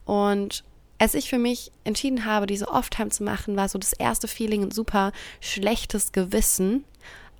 Und 0.04 0.64
als 0.98 1.14
ich 1.14 1.30
für 1.30 1.38
mich 1.38 1.70
entschieden 1.84 2.24
habe, 2.24 2.46
diese 2.46 2.68
Off-Time 2.68 3.10
zu 3.10 3.22
machen, 3.22 3.56
war 3.56 3.68
so 3.68 3.78
das 3.78 3.92
erste 3.92 4.26
Feeling 4.26 4.64
ein 4.64 4.70
super 4.72 5.12
schlechtes 5.40 6.12
Gewissen, 6.12 6.84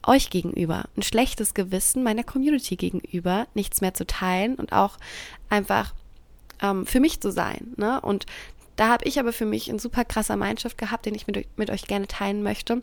euch 0.07 0.31
gegenüber, 0.31 0.85
ein 0.97 1.03
schlechtes 1.03 1.55
Gewissen 1.55 2.03
meiner 2.03 2.25
Community 2.25 2.77
gegenüber, 2.77 3.47
nichts 3.55 3.81
mehr 3.81 3.95
zu 3.95 4.07
teilen 4.07 4.55
und 4.55 4.73
auch 4.73 4.97
einfach 5.49 5.95
ähm, 6.63 6.87
für 6.87 7.01
mich 7.01 7.21
zu 7.21 7.31
sein. 7.31 7.75
Ne? 7.77 8.01
Und 8.01 8.27
da 8.77 8.89
habe 8.89 9.05
ich 9.07 9.19
aber 9.19 9.33
für 9.33 9.47
mich 9.47 9.69
ein 9.69 9.79
super 9.79 10.05
krasser 10.05 10.37
Mindshift 10.37 10.79
gehabt, 10.79 11.07
den 11.07 11.15
ich 11.15 11.27
mit, 11.27 11.47
mit 11.59 11.71
euch 11.71 11.83
gerne 11.83 12.07
teilen 12.07 12.43
möchte. 12.43 12.83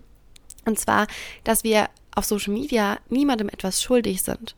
Und 0.65 0.79
zwar, 0.79 1.07
dass 1.43 1.63
wir 1.63 1.89
auf 2.13 2.25
Social 2.25 2.53
Media 2.53 2.97
niemandem 3.09 3.49
etwas 3.49 3.81
schuldig 3.81 4.23
sind. 4.23 4.55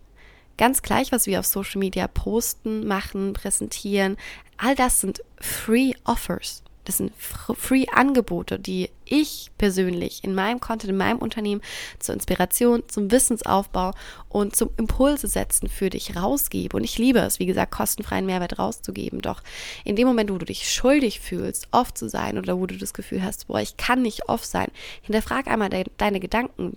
Ganz 0.58 0.82
gleich, 0.82 1.12
was 1.12 1.28
wir 1.28 1.40
auf 1.40 1.46
Social 1.46 1.80
Media 1.80 2.08
posten, 2.08 2.88
machen, 2.88 3.34
präsentieren, 3.34 4.18
all 4.58 4.76
das 4.76 5.02
sind 5.02 5.22
Free 5.40 5.94
Offers. 6.04 6.64
Das 6.88 6.98
sind 6.98 7.12
Free-Angebote, 7.18 8.58
die 8.60 8.90
ich 9.04 9.52
persönlich 9.58 10.24
in 10.24 10.34
meinem 10.34 10.62
Content, 10.62 10.92
in 10.92 10.96
meinem 10.96 11.18
Unternehmen 11.18 11.62
zur 12.00 12.16
Inspiration, 12.16 12.82
zum 12.88 13.12
Wissensaufbau 13.12 13.92
und 14.30 14.56
zum 14.56 14.70
Impulse 14.78 15.28
setzen 15.28 15.68
für 15.68 15.90
dich 15.90 16.16
rausgebe. 16.16 16.78
Und 16.78 16.86
ich 16.86 16.98
liebe 16.98 17.20
es, 17.20 17.40
wie 17.40 17.46
gesagt, 17.46 17.74
kostenfreien 17.74 18.26
Mehrwert 18.26 18.58
rauszugeben. 18.58 19.20
Doch 19.20 19.42
in 19.84 19.98
dem 19.98 20.08
Moment, 20.08 20.32
wo 20.32 20.38
du 20.38 20.46
dich 20.46 20.72
schuldig 20.72 21.20
fühlst, 21.20 21.68
oft 21.72 21.98
zu 21.98 22.08
sein 22.08 22.38
oder 22.38 22.58
wo 22.58 22.66
du 22.66 22.78
das 22.78 22.94
Gefühl 22.94 23.22
hast, 23.22 23.48
boah, 23.48 23.60
ich 23.60 23.76
kann 23.76 24.02
nicht 24.02 24.30
oft 24.30 24.46
sein, 24.46 24.68
hinterfrag 25.02 25.48
einmal 25.48 25.68
de 25.68 25.84
deine 25.98 26.22
Gedanken, 26.22 26.72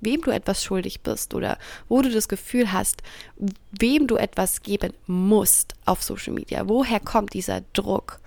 wem 0.00 0.20
du 0.20 0.30
etwas 0.32 0.62
schuldig 0.62 1.00
bist 1.00 1.32
oder 1.32 1.56
wo 1.88 2.02
du 2.02 2.10
das 2.10 2.28
Gefühl 2.28 2.72
hast, 2.72 3.02
wem 3.72 4.06
du 4.06 4.16
etwas 4.16 4.60
geben 4.60 4.92
musst 5.06 5.72
auf 5.86 6.02
Social 6.02 6.34
Media. 6.34 6.68
Woher 6.68 7.00
kommt 7.00 7.32
dieser 7.32 7.62
Druck? 7.72 8.20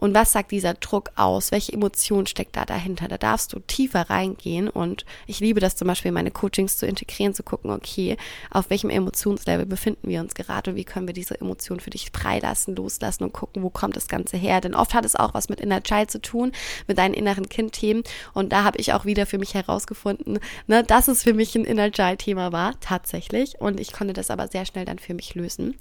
Und 0.00 0.14
was 0.14 0.32
sagt 0.32 0.50
dieser 0.50 0.72
Druck 0.72 1.10
aus? 1.16 1.52
Welche 1.52 1.74
Emotion 1.74 2.26
steckt 2.26 2.56
da 2.56 2.64
dahinter? 2.64 3.06
Da 3.06 3.18
darfst 3.18 3.52
du 3.52 3.58
tiefer 3.58 4.08
reingehen. 4.08 4.70
Und 4.70 5.04
ich 5.26 5.40
liebe 5.40 5.60
das 5.60 5.76
zum 5.76 5.88
Beispiel 5.88 6.08
in 6.08 6.14
meine 6.14 6.30
Coachings 6.30 6.78
zu 6.78 6.86
integrieren, 6.86 7.34
zu 7.34 7.42
gucken, 7.42 7.70
okay, 7.70 8.16
auf 8.50 8.70
welchem 8.70 8.88
Emotionslevel 8.88 9.66
befinden 9.66 10.08
wir 10.08 10.20
uns 10.20 10.32
gerade? 10.32 10.74
Wie 10.74 10.84
können 10.84 11.06
wir 11.06 11.12
diese 11.12 11.38
Emotion 11.38 11.80
für 11.80 11.90
dich 11.90 12.10
freilassen, 12.14 12.76
loslassen 12.76 13.24
und 13.24 13.34
gucken, 13.34 13.62
wo 13.62 13.68
kommt 13.68 13.94
das 13.94 14.08
Ganze 14.08 14.38
her? 14.38 14.62
Denn 14.62 14.74
oft 14.74 14.94
hat 14.94 15.04
es 15.04 15.16
auch 15.16 15.34
was 15.34 15.50
mit 15.50 15.60
Inner 15.60 15.82
Child 15.82 16.10
zu 16.10 16.22
tun, 16.22 16.52
mit 16.86 16.96
deinen 16.96 17.12
inneren 17.12 17.50
Kindthemen. 17.50 18.02
Und 18.32 18.54
da 18.54 18.64
habe 18.64 18.78
ich 18.78 18.94
auch 18.94 19.04
wieder 19.04 19.26
für 19.26 19.36
mich 19.36 19.52
herausgefunden, 19.52 20.38
ne, 20.66 20.82
dass 20.82 21.08
es 21.08 21.24
für 21.24 21.34
mich 21.34 21.54
ein 21.56 21.66
Inner 21.66 21.92
Child-Thema 21.92 22.52
war, 22.52 22.80
tatsächlich. 22.80 23.60
Und 23.60 23.78
ich 23.78 23.92
konnte 23.92 24.14
das 24.14 24.30
aber 24.30 24.48
sehr 24.48 24.64
schnell 24.64 24.86
dann 24.86 24.98
für 24.98 25.12
mich 25.12 25.34
lösen. 25.34 25.76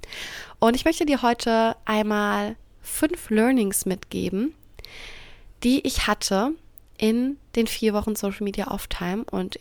Und 0.60 0.76
ich 0.76 0.84
möchte 0.84 1.06
dir 1.06 1.22
heute 1.22 1.78
einmal 1.86 2.58
fünf 2.82 3.30
Learnings 3.30 3.86
mitgeben, 3.86 4.54
die 5.64 5.86
ich 5.86 6.08
hatte 6.08 6.52
in 6.98 7.38
den 7.56 7.68
vier 7.68 7.94
Wochen 7.94 8.16
Social 8.16 8.44
Media 8.44 8.70
Off 8.72 8.88
Time 8.88 9.26
und 9.32 9.60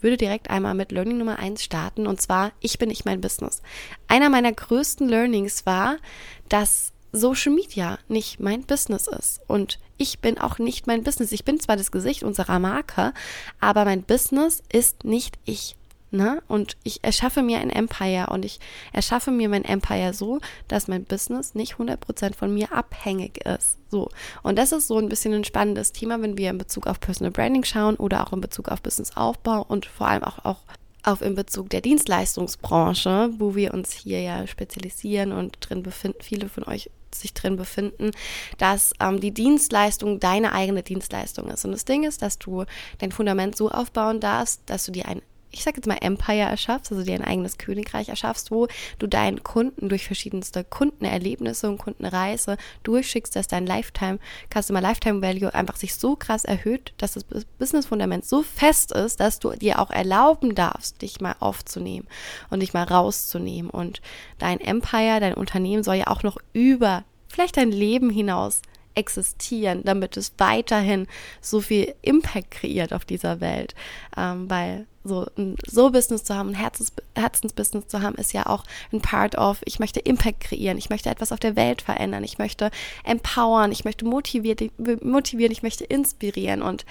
würde 0.00 0.16
direkt 0.16 0.50
einmal 0.50 0.74
mit 0.74 0.92
Learning 0.92 1.18
Nummer 1.18 1.38
eins 1.38 1.62
starten 1.62 2.06
und 2.06 2.20
zwar, 2.20 2.52
ich 2.60 2.78
bin 2.78 2.88
nicht 2.88 3.04
mein 3.04 3.20
Business. 3.20 3.62
Einer 4.08 4.30
meiner 4.30 4.52
größten 4.52 5.08
Learnings 5.08 5.66
war, 5.66 5.98
dass 6.48 6.92
Social 7.12 7.52
Media 7.52 7.98
nicht 8.08 8.40
mein 8.40 8.62
Business 8.62 9.06
ist 9.08 9.40
und 9.46 9.78
ich 9.98 10.20
bin 10.20 10.38
auch 10.38 10.58
nicht 10.58 10.86
mein 10.86 11.02
Business. 11.02 11.32
Ich 11.32 11.44
bin 11.44 11.60
zwar 11.60 11.76
das 11.76 11.92
Gesicht 11.92 12.22
unserer 12.22 12.58
Marke, 12.58 13.12
aber 13.60 13.84
mein 13.84 14.02
Business 14.02 14.62
ist 14.72 15.04
nicht 15.04 15.38
ich. 15.44 15.76
Ne? 16.12 16.42
Und 16.48 16.76
ich 16.82 17.04
erschaffe 17.04 17.42
mir 17.42 17.58
ein 17.58 17.70
Empire 17.70 18.26
und 18.30 18.44
ich 18.44 18.58
erschaffe 18.92 19.30
mir 19.30 19.48
mein 19.48 19.64
Empire 19.64 20.12
so, 20.12 20.40
dass 20.66 20.88
mein 20.88 21.04
Business 21.04 21.54
nicht 21.54 21.74
100% 21.74 22.34
von 22.34 22.52
mir 22.52 22.72
abhängig 22.72 23.44
ist. 23.46 23.78
So. 23.90 24.08
Und 24.42 24.58
das 24.58 24.72
ist 24.72 24.88
so 24.88 24.98
ein 24.98 25.08
bisschen 25.08 25.34
ein 25.34 25.44
spannendes 25.44 25.92
Thema, 25.92 26.20
wenn 26.20 26.36
wir 26.36 26.50
in 26.50 26.58
Bezug 26.58 26.88
auf 26.88 26.98
Personal 26.98 27.30
Branding 27.30 27.62
schauen 27.62 27.94
oder 27.94 28.26
auch 28.26 28.32
in 28.32 28.40
Bezug 28.40 28.68
auf 28.68 28.82
Businessaufbau 28.82 29.62
und 29.62 29.86
vor 29.86 30.08
allem 30.08 30.24
auch, 30.24 30.44
auch 30.44 30.58
auf 31.04 31.22
in 31.22 31.34
Bezug 31.34 31.70
der 31.70 31.80
Dienstleistungsbranche, 31.80 33.30
wo 33.38 33.54
wir 33.54 33.72
uns 33.72 33.92
hier 33.92 34.20
ja 34.20 34.46
spezialisieren 34.46 35.32
und 35.32 35.56
drin 35.60 35.82
befinden, 35.82 36.18
viele 36.20 36.48
von 36.48 36.64
euch 36.64 36.90
sich 37.14 37.34
drin 37.34 37.56
befinden, 37.56 38.10
dass 38.58 38.92
ähm, 39.00 39.20
die 39.20 39.32
Dienstleistung 39.32 40.20
deine 40.20 40.52
eigene 40.52 40.82
Dienstleistung 40.82 41.48
ist. 41.48 41.64
Und 41.64 41.72
das 41.72 41.84
Ding 41.84 42.04
ist, 42.04 42.22
dass 42.22 42.38
du 42.38 42.64
dein 42.98 43.12
Fundament 43.12 43.56
so 43.56 43.70
aufbauen 43.70 44.20
darfst, 44.20 44.62
dass 44.66 44.84
du 44.84 44.92
dir 44.92 45.06
ein 45.06 45.22
ich 45.50 45.64
sag 45.64 45.76
jetzt 45.76 45.86
mal 45.86 45.98
Empire 46.00 46.48
erschaffst, 46.48 46.92
also 46.92 47.04
dir 47.04 47.14
ein 47.14 47.24
eigenes 47.24 47.58
Königreich 47.58 48.08
erschaffst, 48.08 48.50
wo 48.50 48.68
du 48.98 49.06
deinen 49.06 49.42
Kunden 49.42 49.88
durch 49.88 50.06
verschiedenste 50.06 50.64
Kundenerlebnisse 50.64 51.68
und 51.68 51.78
Kundenreise 51.78 52.56
durchschickst, 52.82 53.34
dass 53.34 53.48
dein 53.48 53.66
Lifetime, 53.66 54.18
Customer 54.52 54.80
Lifetime 54.80 55.22
Value 55.22 55.52
einfach 55.54 55.76
sich 55.76 55.94
so 55.94 56.16
krass 56.16 56.44
erhöht, 56.44 56.92
dass 56.98 57.12
das 57.12 57.24
Business 57.58 57.86
Fundament 57.86 58.24
so 58.24 58.42
fest 58.42 58.92
ist, 58.92 59.20
dass 59.20 59.38
du 59.38 59.50
dir 59.50 59.78
auch 59.80 59.90
erlauben 59.90 60.54
darfst, 60.54 61.02
dich 61.02 61.20
mal 61.20 61.34
aufzunehmen 61.40 62.06
und 62.50 62.60
dich 62.60 62.72
mal 62.72 62.84
rauszunehmen 62.84 63.70
und 63.70 64.00
dein 64.38 64.60
Empire, 64.60 65.20
dein 65.20 65.34
Unternehmen 65.34 65.82
soll 65.82 65.96
ja 65.96 66.06
auch 66.06 66.22
noch 66.22 66.38
über 66.52 67.04
vielleicht 67.28 67.56
dein 67.56 67.70
Leben 67.70 68.10
hinaus 68.10 68.62
existieren, 68.94 69.82
damit 69.84 70.16
es 70.16 70.32
weiterhin 70.38 71.06
so 71.40 71.60
viel 71.60 71.94
Impact 72.02 72.50
kreiert 72.50 72.92
auf 72.92 73.04
dieser 73.04 73.40
Welt. 73.40 73.74
Ähm, 74.16 74.50
weil 74.50 74.86
so 75.04 75.26
ein 75.36 75.56
so 75.66 75.90
Business 75.90 76.24
zu 76.24 76.34
haben, 76.34 76.50
ein 76.50 76.54
Herzens, 76.54 76.92
Herzensbusiness 77.14 77.88
zu 77.88 78.02
haben, 78.02 78.16
ist 78.16 78.32
ja 78.32 78.46
auch 78.46 78.64
ein 78.92 79.00
Part 79.00 79.36
of, 79.36 79.60
ich 79.64 79.78
möchte 79.78 80.00
Impact 80.00 80.40
kreieren, 80.40 80.78
ich 80.78 80.90
möchte 80.90 81.08
etwas 81.08 81.32
auf 81.32 81.40
der 81.40 81.56
Welt 81.56 81.82
verändern, 81.82 82.24
ich 82.24 82.38
möchte 82.38 82.70
empowern, 83.04 83.72
ich 83.72 83.84
möchte 83.84 84.04
motivieren, 84.04 84.70
motivieren, 85.02 85.52
ich 85.52 85.62
möchte 85.62 85.84
inspirieren. 85.84 86.62
Und 86.62 86.84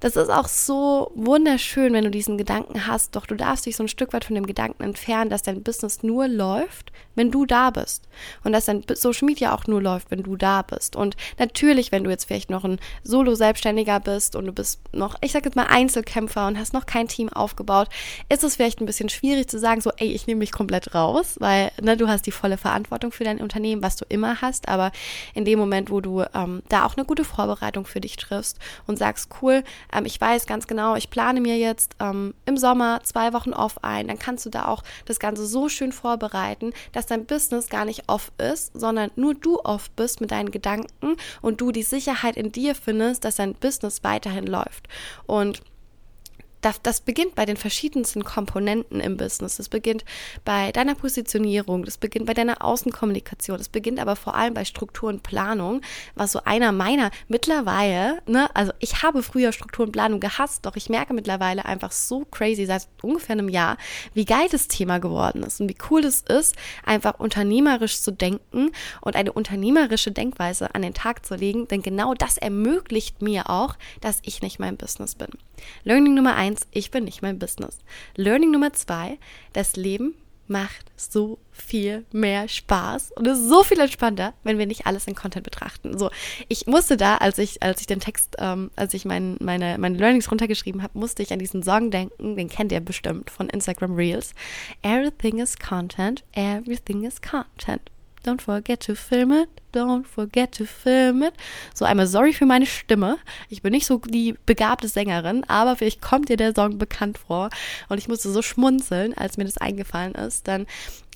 das 0.00 0.16
ist 0.16 0.30
auch 0.30 0.46
so 0.46 1.10
wunderschön, 1.14 1.92
wenn 1.92 2.04
du 2.04 2.10
diesen 2.10 2.38
Gedanken 2.38 2.86
hast, 2.86 3.16
doch 3.16 3.26
du 3.26 3.34
darfst 3.34 3.66
dich 3.66 3.76
so 3.76 3.82
ein 3.82 3.88
Stück 3.88 4.12
weit 4.12 4.24
von 4.24 4.34
dem 4.34 4.46
Gedanken 4.46 4.82
entfernen, 4.84 5.28
dass 5.28 5.42
dein 5.42 5.62
Business 5.62 6.02
nur 6.02 6.28
läuft, 6.28 6.92
wenn 7.16 7.32
du 7.32 7.46
da 7.46 7.70
bist. 7.70 8.08
Und 8.44 8.52
dass 8.52 8.66
dein 8.66 8.84
Social 8.94 9.26
Media 9.26 9.54
auch 9.54 9.66
nur 9.66 9.82
läuft, 9.82 10.10
wenn 10.12 10.22
du 10.22 10.36
da 10.36 10.62
bist. 10.62 10.94
Und 10.94 11.16
natürlich, 11.38 11.90
wenn 11.90 12.04
du 12.04 12.10
jetzt 12.10 12.26
vielleicht 12.26 12.48
noch 12.48 12.64
ein 12.64 12.78
Solo-Selbstständiger 13.02 13.98
bist 13.98 14.36
und 14.36 14.46
du 14.46 14.52
bist 14.52 14.80
noch, 14.92 15.16
ich 15.20 15.32
sag 15.32 15.44
jetzt 15.44 15.56
mal 15.56 15.66
Einzelkämpfer 15.68 16.46
und 16.46 16.58
hast 16.58 16.74
noch 16.74 16.86
kein 16.86 17.08
Team 17.08 17.28
aufgebaut, 17.28 17.88
ist 18.28 18.44
es 18.44 18.54
vielleicht 18.54 18.80
ein 18.80 18.86
bisschen 18.86 19.08
schwierig 19.08 19.48
zu 19.48 19.58
sagen, 19.58 19.80
so, 19.80 19.90
ey, 19.96 20.12
ich 20.12 20.28
nehme 20.28 20.38
mich 20.38 20.52
komplett 20.52 20.94
raus, 20.94 21.36
weil 21.40 21.72
ne, 21.82 21.96
du 21.96 22.06
hast 22.06 22.26
die 22.26 22.32
volle 22.32 22.56
Verantwortung 22.56 23.10
für 23.10 23.24
dein 23.24 23.40
Unternehmen, 23.40 23.82
was 23.82 23.96
du 23.96 24.04
immer 24.08 24.40
hast. 24.40 24.68
Aber 24.68 24.92
in 25.34 25.44
dem 25.44 25.58
Moment, 25.58 25.90
wo 25.90 26.00
du 26.00 26.22
ähm, 26.34 26.62
da 26.68 26.86
auch 26.86 26.96
eine 26.96 27.04
gute 27.04 27.24
Vorbereitung 27.24 27.84
für 27.84 28.00
dich 28.00 28.16
triffst 28.16 28.58
und 28.86 28.96
sagst, 28.96 29.30
cool, 29.42 29.64
ähm, 29.92 30.04
ich 30.04 30.20
weiß 30.20 30.46
ganz 30.46 30.66
genau, 30.66 30.96
ich 30.96 31.10
plane 31.10 31.40
mir 31.40 31.56
jetzt 31.58 31.96
ähm, 32.00 32.34
im 32.46 32.56
Sommer 32.56 33.00
zwei 33.04 33.32
Wochen 33.32 33.52
off 33.52 33.82
ein, 33.82 34.08
dann 34.08 34.18
kannst 34.18 34.46
du 34.46 34.50
da 34.50 34.66
auch 34.66 34.82
das 35.06 35.18
Ganze 35.18 35.46
so 35.46 35.68
schön 35.68 35.92
vorbereiten, 35.92 36.72
dass 36.92 37.06
dein 37.06 37.26
Business 37.26 37.68
gar 37.68 37.84
nicht 37.84 38.04
off 38.08 38.32
ist, 38.38 38.78
sondern 38.78 39.10
nur 39.16 39.34
du 39.34 39.58
off 39.60 39.90
bist 39.90 40.20
mit 40.20 40.30
deinen 40.30 40.50
Gedanken 40.50 41.16
und 41.42 41.60
du 41.60 41.72
die 41.72 41.82
Sicherheit 41.82 42.36
in 42.36 42.52
dir 42.52 42.74
findest, 42.74 43.24
dass 43.24 43.36
dein 43.36 43.54
Business 43.54 44.04
weiterhin 44.04 44.46
läuft. 44.46 44.88
Und 45.26 45.62
das, 46.60 46.82
das 46.82 47.00
beginnt 47.00 47.34
bei 47.34 47.46
den 47.46 47.56
verschiedensten 47.56 48.24
Komponenten 48.24 49.00
im 49.00 49.16
Business. 49.16 49.56
Das 49.56 49.68
beginnt 49.68 50.04
bei 50.44 50.72
deiner 50.72 50.94
Positionierung, 50.94 51.84
das 51.84 51.98
beginnt 51.98 52.26
bei 52.26 52.34
deiner 52.34 52.64
Außenkommunikation, 52.64 53.58
das 53.58 53.68
beginnt 53.68 54.00
aber 54.00 54.16
vor 54.16 54.34
allem 54.34 54.54
bei 54.54 54.64
Struktur 54.64 55.08
und 55.08 55.22
Planung, 55.22 55.82
was 56.14 56.32
so 56.32 56.40
einer 56.44 56.72
meiner 56.72 57.10
mittlerweile, 57.28 58.20
ne, 58.26 58.54
also 58.54 58.72
ich 58.80 59.02
habe 59.02 59.22
früher 59.22 59.52
Struktur 59.52 59.86
und 59.86 59.92
Planung 59.92 60.20
gehasst, 60.20 60.66
doch 60.66 60.76
ich 60.76 60.88
merke 60.88 61.14
mittlerweile 61.14 61.64
einfach 61.64 61.92
so 61.92 62.24
crazy 62.24 62.66
seit 62.66 62.88
ungefähr 63.02 63.34
einem 63.34 63.48
Jahr, 63.48 63.76
wie 64.14 64.24
geil 64.24 64.48
das 64.50 64.68
Thema 64.68 64.98
geworden 64.98 65.42
ist 65.42 65.60
und 65.60 65.68
wie 65.68 65.76
cool 65.90 66.04
es 66.04 66.22
ist, 66.22 66.56
einfach 66.84 67.18
unternehmerisch 67.18 68.00
zu 68.00 68.10
denken 68.10 68.70
und 69.00 69.16
eine 69.16 69.32
unternehmerische 69.32 70.10
Denkweise 70.10 70.74
an 70.74 70.82
den 70.82 70.94
Tag 70.94 71.24
zu 71.24 71.34
legen, 71.34 71.68
denn 71.68 71.82
genau 71.82 72.14
das 72.14 72.36
ermöglicht 72.36 73.22
mir 73.22 73.50
auch, 73.50 73.76
dass 74.00 74.18
ich 74.22 74.42
nicht 74.42 74.58
mein 74.58 74.76
Business 74.76 75.14
bin. 75.14 75.28
Learning 75.84 76.14
Nummer 76.14 76.36
eins, 76.36 76.66
ich 76.70 76.90
bin 76.90 77.04
nicht 77.04 77.22
mein 77.22 77.38
Business. 77.38 77.78
Learning 78.16 78.50
Nummer 78.50 78.72
zwei, 78.72 79.18
das 79.52 79.76
Leben 79.76 80.14
macht 80.48 80.90
so 80.96 81.38
viel 81.52 82.04
mehr 82.12 82.48
Spaß 82.48 83.12
und 83.12 83.26
ist 83.26 83.48
so 83.48 83.62
viel 83.62 83.78
entspannter, 83.78 84.34
wenn 84.42 84.58
wir 84.58 84.66
nicht 84.66 84.86
alles 84.86 85.06
in 85.06 85.14
Content 85.14 85.44
betrachten. 85.44 85.98
So, 85.98 86.10
ich 86.48 86.66
musste 86.66 86.96
da, 86.96 87.16
als 87.16 87.38
ich, 87.38 87.62
als 87.62 87.80
ich 87.80 87.86
den 87.86 88.00
Text, 88.00 88.36
ähm, 88.38 88.70
als 88.74 88.94
ich 88.94 89.04
mein, 89.04 89.36
meine, 89.40 89.76
meine 89.78 89.98
Learnings 89.98 90.30
runtergeschrieben 90.30 90.82
habe, 90.82 90.98
musste 90.98 91.22
ich 91.22 91.32
an 91.32 91.38
diesen 91.38 91.62
Song 91.62 91.90
denken, 91.90 92.36
den 92.36 92.48
kennt 92.48 92.72
ihr 92.72 92.80
bestimmt 92.80 93.30
von 93.30 93.48
Instagram 93.48 93.94
Reels. 93.94 94.32
Everything 94.82 95.38
is 95.38 95.58
Content, 95.58 96.24
everything 96.32 97.04
is 97.04 97.20
Content. 97.20 97.90
Don't 98.28 98.42
forget 98.42 98.80
to 98.80 98.94
film 98.94 99.32
it. 99.32 99.48
Don't 99.72 100.06
forget 100.06 100.52
to 100.52 100.66
film 100.66 101.22
it. 101.22 101.32
So 101.72 101.86
einmal 101.86 102.06
sorry 102.06 102.34
für 102.34 102.44
meine 102.44 102.66
Stimme. 102.66 103.16
Ich 103.48 103.62
bin 103.62 103.72
nicht 103.72 103.86
so 103.86 103.98
die 103.98 104.34
begabte 104.44 104.86
Sängerin, 104.86 105.44
aber 105.48 105.76
vielleicht 105.76 106.02
kommt 106.02 106.28
dir 106.28 106.36
der 106.36 106.54
Song 106.54 106.76
bekannt 106.76 107.16
vor. 107.16 107.48
Und 107.88 107.96
ich 107.96 108.06
musste 108.06 108.30
so 108.30 108.42
schmunzeln, 108.42 109.16
als 109.16 109.38
mir 109.38 109.46
das 109.46 109.56
eingefallen 109.56 110.14
ist. 110.14 110.46
Dann 110.46 110.66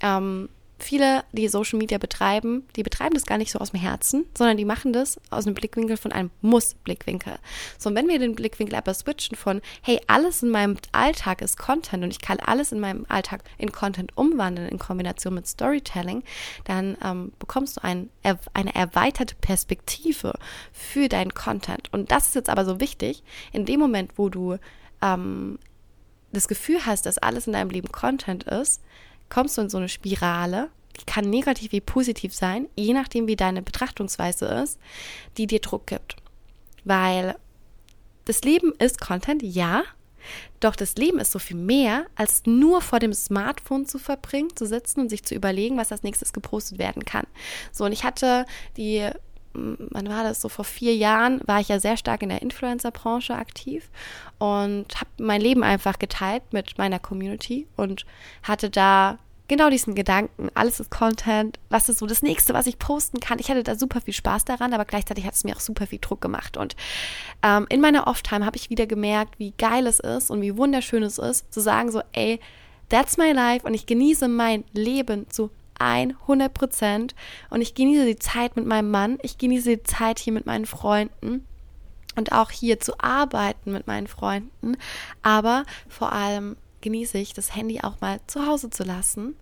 ähm, 0.01 0.49
viele, 0.83 1.25
die 1.33 1.49
Social 1.49 1.79
Media 1.79 1.99
betreiben, 1.99 2.67
die 2.77 2.83
betreiben 2.83 3.15
das 3.15 3.27
gar 3.27 3.39
nicht 3.39 3.51
so 3.51 3.59
aus 3.59 3.71
dem 3.71 3.81
Herzen, 3.81 4.27
sondern 4.37 4.57
die 4.57 4.65
machen 4.65 4.93
das 4.93 5.19
aus 5.31 5.47
einem 5.47 5.55
Blickwinkel 5.55 5.97
von 5.97 6.13
einem 6.13 6.31
Muss-Blickwinkel. 6.43 7.39
So, 7.79 7.89
und 7.89 7.97
wenn 7.97 8.09
wir 8.09 8.19
den 8.19 8.35
Blickwinkel 8.35 8.77
aber 8.77 8.93
switchen 8.93 9.37
von, 9.37 9.61
hey, 9.83 10.01
alles 10.07 10.43
in 10.43 10.51
meinem 10.51 10.77
Alltag 10.93 11.41
ist 11.41 11.57
Content 11.57 12.05
und 12.05 12.11
ich 12.11 12.21
kann 12.21 12.39
alles 12.41 12.73
in 12.73 12.81
meinem 12.81 13.07
Alltag 13.09 13.45
in 13.59 13.73
Content 13.73 14.17
umwandeln 14.17 14.69
in 14.69 14.79
Kombination 14.79 15.35
mit 15.35 15.47
Storytelling, 15.47 16.23
dann 16.65 16.97
ähm, 17.05 17.33
bekommst 17.39 17.77
du 17.77 17.85
ein, 17.85 18.11
eine 18.53 18.75
erweiterte 18.75 19.35
Perspektive 19.37 20.35
für 20.73 21.09
deinen 21.09 21.35
Content. 21.35 21.93
Und 21.93 22.11
das 22.11 22.29
ist 22.29 22.35
jetzt 22.35 22.51
aber 22.51 22.65
so 22.65 22.81
wichtig, 22.81 23.23
in 23.53 23.65
dem 23.65 23.81
Moment, 23.81 24.13
wo 24.17 24.29
du 24.29 24.59
ähm, 25.01 25.59
das 26.33 26.49
Gefühl 26.49 26.85
hast, 26.87 27.07
dass 27.07 27.19
alles 27.19 27.47
in 27.47 27.53
deinem 27.53 27.71
Leben 27.71 27.93
Content 27.93 28.45
ist, 28.45 28.83
kommst 29.33 29.57
du 29.57 29.63
in 29.63 29.71
so 29.71 29.79
eine 29.79 29.89
Spirale, 29.89 30.69
die 31.01 31.05
kann 31.07 31.31
negativ 31.31 31.73
wie 31.73 31.81
positiv 31.81 32.35
sein, 32.35 32.69
je 32.77 32.93
nachdem, 32.93 33.27
wie 33.27 33.37
deine 33.37 33.63
Betrachtungsweise 33.63 34.45
ist, 34.45 34.79
die 35.39 35.47
dir 35.47 35.61
Druck 35.61 35.87
gibt. 35.87 36.17
Weil 36.85 37.37
das 38.27 38.43
Leben 38.43 38.75
ist 38.79 39.01
Content, 39.01 39.43
ja, 39.43 39.85
doch 40.61 40.77
das 40.77 40.97
Leben 40.97 41.19
ist 41.19 41.33
so 41.33 41.39
viel 41.39 41.57
mehr, 41.57 42.05
als 42.15 42.43
nur 42.45 42.83
vor 42.83 42.99
dem 42.99 43.15
Smartphone 43.15 43.87
zu 43.87 43.99
verbringen, 43.99 44.55
zu 44.55 44.67
sitzen 44.67 45.01
und 45.01 45.09
sich 45.09 45.25
zu 45.25 45.35
überlegen, 45.35 45.79
was 45.79 45.93
als 45.93 46.03
nächstes 46.03 46.35
gepostet 46.35 46.79
werden 46.79 47.05
kann. 47.07 47.27
So, 47.73 47.87
und 47.87 47.93
ich 47.93 48.05
hatte 48.05 48.45
die 48.77 49.09
wann 49.55 50.09
war 50.09 50.25
das 50.25 50.41
so 50.41 50.49
vor 50.49 50.65
vier 50.65 50.95
Jahren 50.95 51.41
war 51.47 51.61
ich 51.61 51.69
ja 51.69 51.81
sehr 51.81 51.97
stark 51.97 52.23
in 52.23 52.29
der 52.29 52.43
Influencer-Branche 52.43 53.35
aktiv 53.35 53.91
und 54.39 54.87
habe 54.97 55.11
mein 55.19 55.41
Leben 55.41 55.63
einfach 55.63 55.99
geteilt 55.99 56.43
mit 56.53 56.79
meiner 56.79 56.99
Community 56.99 57.67
und 57.77 58.07
hatte 58.43 58.71
da 58.71 59.19
genau 59.49 59.69
diesen 59.69 59.95
Gedanken, 59.95 60.49
alles 60.55 60.81
ist 60.81 60.91
Content, 60.91 61.59
was 61.69 61.89
ist 61.89 61.99
so 61.99 62.07
das 62.07 62.23
nächste, 62.23 62.55
was 62.55 62.67
ich 62.67 62.79
posten 62.79 63.21
kann. 63.21 63.39
Ich 63.39 63.51
hatte 63.51 63.63
da 63.63 63.75
super 63.75 64.01
viel 64.01 64.15
Spaß 64.15 64.47
daran, 64.47 64.73
aber 64.73 64.87
gleichzeitig 64.87 65.27
hat 65.27 65.35
es 65.35 65.45
mir 65.45 65.55
auch 65.55 65.61
super 65.61 65.87
viel 65.87 65.99
Druck 66.01 66.23
gemacht. 66.23 66.57
Und 66.57 66.75
ähm, 67.43 67.67
in 67.69 67.83
meiner 67.83 68.07
Off-Time 68.07 68.47
habe 68.47 68.57
ich 68.57 68.71
wieder 68.71 68.87
gemerkt, 68.87 69.39
wie 69.39 69.53
geil 69.59 69.87
es 69.87 70.01
ist 70.01 70.31
und 70.31 70.41
wie 70.41 70.57
wunderschön 70.57 71.03
es 71.03 71.19
ist, 71.19 71.53
zu 71.53 71.61
sagen 71.61 71.91
so, 71.91 72.01
ey, 72.13 72.41
that's 72.89 73.19
my 73.19 73.33
life 73.33 73.67
und 73.67 73.75
ich 73.75 73.85
genieße 73.85 74.27
mein 74.27 74.65
Leben 74.73 75.29
zu 75.29 75.51
100. 75.83 76.53
Prozent 76.53 77.15
und 77.51 77.61
ich 77.61 77.75
genieße 77.75 78.07
die 78.07 78.19
Zeit 78.19 78.57
mit 78.57 78.67
meinem 78.67 78.91
Mann, 78.91 79.19
ich 79.23 79.39
genieße 79.39 79.77
die 79.77 79.83
Zeit 79.83 80.19
hier 80.19 80.33
mit 80.33 80.47
meinen 80.47 80.67
Freunden. 80.67 81.47
Und 82.15 82.33
auch 82.33 82.51
hier 82.51 82.79
zu 82.79 83.01
arbeiten 83.01 83.73
mit 83.73 83.87
meinen 83.87 84.07
Freunden, 84.07 84.77
aber 85.23 85.65
vor 85.89 86.13
allem 86.13 86.57
genieße 86.83 87.17
ich, 87.17 87.33
das 87.33 87.57
Handy 87.57 87.81
auch 87.81 88.03
mal 88.03 88.21
zu 88.27 88.47
Hause 88.47 88.69
zu 88.69 88.85
lassen, 88.85 89.35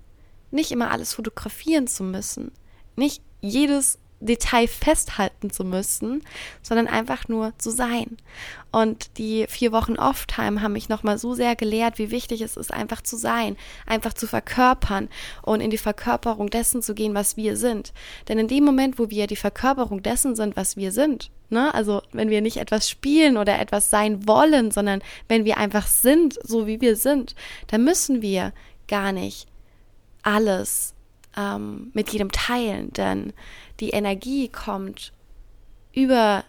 nicht 0.52 0.70
immer 0.70 0.92
alles 0.92 1.14
fotografieren 1.14 1.88
zu 1.88 2.04
müssen, 2.04 2.52
nicht 2.94 3.22
jedes 3.40 3.98
Detail 4.20 4.68
festhalten 4.68 5.50
zu 5.50 5.64
müssen, 5.64 6.22
sondern 6.62 6.86
einfach 6.86 7.28
nur 7.28 7.52
zu 7.58 7.70
sein. 7.70 8.18
Und 8.70 9.18
die 9.18 9.46
vier 9.48 9.72
Wochen 9.72 9.96
Off-Time 9.96 10.62
haben 10.62 10.74
mich 10.74 10.88
nochmal 10.88 11.18
so 11.18 11.34
sehr 11.34 11.56
gelehrt, 11.56 11.98
wie 11.98 12.10
wichtig 12.10 12.40
es 12.42 12.56
ist, 12.56 12.72
einfach 12.72 13.00
zu 13.00 13.16
sein, 13.16 13.56
einfach 13.86 14.12
zu 14.12 14.26
verkörpern 14.26 15.08
und 15.42 15.60
in 15.60 15.70
die 15.70 15.78
Verkörperung 15.78 16.50
dessen 16.50 16.82
zu 16.82 16.94
gehen, 16.94 17.14
was 17.14 17.36
wir 17.36 17.56
sind. 17.56 17.92
Denn 18.28 18.38
in 18.38 18.48
dem 18.48 18.64
Moment, 18.64 18.98
wo 18.98 19.10
wir 19.10 19.26
die 19.26 19.36
Verkörperung 19.36 20.02
dessen 20.02 20.36
sind, 20.36 20.56
was 20.56 20.76
wir 20.76 20.92
sind, 20.92 21.30
ne, 21.48 21.74
also 21.74 22.02
wenn 22.12 22.30
wir 22.30 22.42
nicht 22.42 22.58
etwas 22.58 22.88
spielen 22.88 23.36
oder 23.36 23.58
etwas 23.58 23.90
sein 23.90 24.26
wollen, 24.28 24.70
sondern 24.70 25.02
wenn 25.28 25.44
wir 25.44 25.56
einfach 25.56 25.86
sind, 25.86 26.38
so 26.42 26.66
wie 26.66 26.80
wir 26.80 26.94
sind, 26.94 27.34
dann 27.68 27.84
müssen 27.84 28.22
wir 28.22 28.52
gar 28.86 29.12
nicht 29.12 29.48
alles 30.22 30.94
ähm, 31.36 31.90
mit 31.94 32.10
jedem 32.10 32.30
teilen, 32.32 32.92
denn 32.92 33.32
die 33.80 33.90
Energie 33.90 34.48
kommt 34.48 35.12
über 35.92 36.44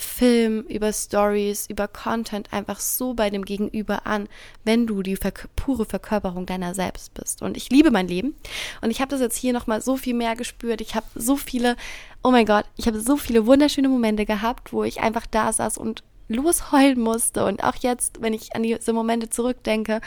Film, 0.00 0.62
über 0.62 0.92
Stories, 0.92 1.66
über 1.68 1.86
Content 1.86 2.52
einfach 2.52 2.80
so 2.80 3.12
bei 3.12 3.28
dem 3.28 3.44
Gegenüber 3.44 4.06
an, 4.06 4.28
wenn 4.64 4.86
du 4.86 5.02
die 5.02 5.16
verk 5.16 5.48
pure 5.56 5.84
Verkörperung 5.84 6.46
deiner 6.46 6.74
selbst 6.74 7.12
bist. 7.14 7.42
Und 7.42 7.56
ich 7.56 7.70
liebe 7.70 7.90
mein 7.90 8.08
Leben 8.08 8.34
und 8.80 8.90
ich 8.90 9.00
habe 9.00 9.10
das 9.10 9.20
jetzt 9.20 9.36
hier 9.36 9.52
nochmal 9.52 9.82
so 9.82 9.96
viel 9.96 10.14
mehr 10.14 10.36
gespürt. 10.36 10.80
Ich 10.80 10.94
habe 10.94 11.06
so 11.14 11.36
viele, 11.36 11.76
oh 12.22 12.30
mein 12.30 12.46
Gott, 12.46 12.64
ich 12.76 12.86
habe 12.86 12.98
so 13.00 13.16
viele 13.16 13.46
wunderschöne 13.46 13.88
Momente 13.88 14.24
gehabt, 14.24 14.72
wo 14.72 14.84
ich 14.84 15.00
einfach 15.00 15.26
da 15.26 15.52
saß 15.52 15.76
und 15.76 16.02
losheulen 16.28 17.00
musste. 17.00 17.44
Und 17.44 17.62
auch 17.62 17.76
jetzt, 17.76 18.22
wenn 18.22 18.32
ich 18.32 18.56
an 18.56 18.62
diese 18.62 18.92
Momente 18.92 19.28
zurückdenke, 19.28 20.00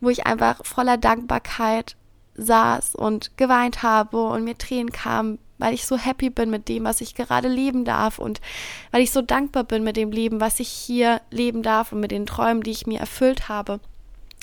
wo 0.00 0.08
ich 0.08 0.26
einfach 0.26 0.64
voller 0.64 0.96
Dankbarkeit 0.96 1.96
saß 2.40 2.94
und 2.94 3.36
geweint 3.36 3.82
habe 3.82 4.22
und 4.22 4.44
mir 4.44 4.56
Tränen 4.56 4.92
kamen, 4.92 5.38
weil 5.58 5.74
ich 5.74 5.86
so 5.86 5.96
happy 5.96 6.30
bin 6.30 6.50
mit 6.50 6.68
dem, 6.68 6.84
was 6.84 7.00
ich 7.00 7.14
gerade 7.14 7.48
leben 7.48 7.84
darf 7.84 8.18
und 8.18 8.40
weil 8.90 9.02
ich 9.02 9.12
so 9.12 9.22
dankbar 9.22 9.64
bin 9.64 9.84
mit 9.84 9.96
dem 9.96 10.10
Leben, 10.10 10.40
was 10.40 10.58
ich 10.58 10.68
hier 10.68 11.20
leben 11.30 11.62
darf 11.62 11.92
und 11.92 12.00
mit 12.00 12.10
den 12.10 12.26
Träumen, 12.26 12.62
die 12.62 12.70
ich 12.70 12.86
mir 12.86 12.98
erfüllt 12.98 13.48
habe, 13.48 13.80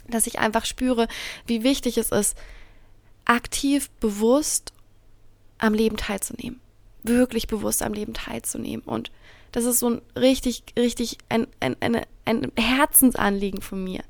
dass 0.08 0.28
ich 0.28 0.40
einfach 0.40 0.66
spüre, 0.66 1.08
wie 1.46 1.64
wichtig 1.64 1.98
es 1.98 2.12
ist, 2.12 2.38
aktiv, 3.26 3.90
bewusst 4.00 4.74
am 5.58 5.74
Leben 5.74 5.98
teilzunehmen. 5.98 6.62
Wirklich 7.04 7.48
bewusst 7.48 7.82
am 7.82 7.94
Leben 7.94 8.14
teilzunehmen. 8.14 8.86
Und 8.86 9.12
das 9.52 9.66
ist 9.66 9.80
so 9.80 9.90
ein 9.90 10.02
richtig, 10.16 10.64
richtig 10.78 11.18
ein, 11.30 11.48
ein, 11.60 11.76
ein, 11.80 12.06
ein 12.26 12.52
Herzensanliegen 12.58 13.62
von 13.62 13.84
mir. 13.84 14.04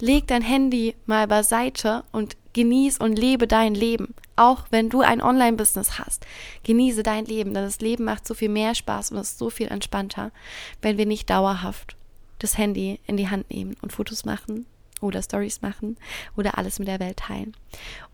Leg 0.00 0.26
dein 0.26 0.42
Handy 0.42 0.94
mal 1.06 1.26
beiseite 1.26 2.04
und 2.12 2.36
genieß 2.56 2.98
und 2.98 3.18
lebe 3.18 3.46
dein 3.46 3.74
Leben. 3.74 4.14
Auch 4.34 4.64
wenn 4.70 4.88
du 4.88 5.02
ein 5.02 5.22
Online-Business 5.22 5.98
hast, 5.98 6.26
genieße 6.64 7.02
dein 7.02 7.26
Leben, 7.26 7.52
denn 7.52 7.64
das 7.64 7.80
Leben 7.80 8.04
macht 8.04 8.26
so 8.26 8.32
viel 8.32 8.48
mehr 8.48 8.74
Spaß 8.74 9.12
und 9.12 9.18
ist 9.18 9.38
so 9.38 9.50
viel 9.50 9.68
entspannter, 9.68 10.32
wenn 10.80 10.96
wir 10.96 11.04
nicht 11.04 11.28
dauerhaft 11.28 11.96
das 12.38 12.56
Handy 12.56 12.98
in 13.06 13.18
die 13.18 13.28
Hand 13.28 13.50
nehmen 13.50 13.76
und 13.82 13.92
Fotos 13.92 14.24
machen 14.24 14.64
oder 15.02 15.22
Stories 15.22 15.60
machen 15.60 15.98
oder 16.34 16.56
alles 16.56 16.78
mit 16.78 16.88
der 16.88 16.98
Welt 16.98 17.18
teilen. 17.18 17.54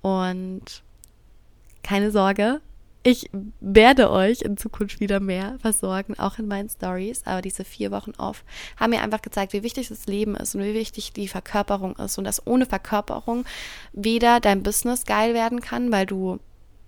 Und 0.00 0.82
keine 1.84 2.10
Sorge, 2.10 2.60
ich 3.04 3.30
werde 3.60 4.10
euch 4.10 4.42
in 4.42 4.56
Zukunft 4.56 5.00
wieder 5.00 5.18
mehr 5.18 5.56
versorgen, 5.60 6.18
auch 6.18 6.38
in 6.38 6.46
meinen 6.46 6.68
Stories. 6.68 7.22
Aber 7.24 7.42
diese 7.42 7.64
vier 7.64 7.90
Wochen 7.90 8.12
off 8.16 8.44
haben 8.76 8.90
mir 8.90 9.02
einfach 9.02 9.22
gezeigt, 9.22 9.52
wie 9.52 9.64
wichtig 9.64 9.88
das 9.88 10.06
Leben 10.06 10.36
ist 10.36 10.54
und 10.54 10.62
wie 10.62 10.74
wichtig 10.74 11.12
die 11.12 11.26
Verkörperung 11.26 11.96
ist. 11.96 12.18
Und 12.18 12.24
dass 12.24 12.46
ohne 12.46 12.66
Verkörperung 12.66 13.44
weder 13.92 14.38
dein 14.38 14.62
Business 14.62 15.04
geil 15.04 15.34
werden 15.34 15.60
kann, 15.60 15.90
weil 15.90 16.06
du 16.06 16.38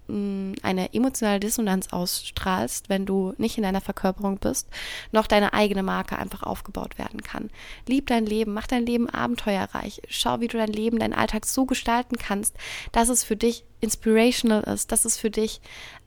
eine 0.07 0.93
emotionale 0.93 1.41
Dissonanz 1.41 1.93
ausstrahlst, 1.93 2.89
wenn 2.89 3.07
du 3.07 3.33
nicht 3.39 3.57
in 3.57 3.63
deiner 3.63 3.81
Verkörperung 3.81 4.39
bist, 4.39 4.69
noch 5.13 5.27
deine 5.27 5.55
eigene 5.55 5.83
Marke 5.83 6.19
einfach 6.19 6.43
aufgebaut 6.43 6.99
werden 6.99 7.23
kann. 7.23 7.51
Lieb 7.89 8.09
dein 8.09 8.27
Leben, 8.27 8.53
mach 8.53 8.67
dein 8.67 8.85
Leben 8.85 9.09
abenteuerreich. 9.09 10.03
Schau, 10.09 10.41
wie 10.41 10.49
du 10.49 10.59
dein 10.59 10.73
Leben, 10.73 10.99
deinen 10.99 11.15
Alltag 11.15 11.47
so 11.47 11.65
gestalten 11.65 12.17
kannst, 12.17 12.57
dass 12.93 13.09
es 13.09 13.25
für 13.25 13.37
dich 13.37 13.65
inspirational 13.81 14.63
ist, 14.65 14.93
dass 14.93 15.05
es 15.05 15.17
für 15.17 15.31
dich 15.31 15.61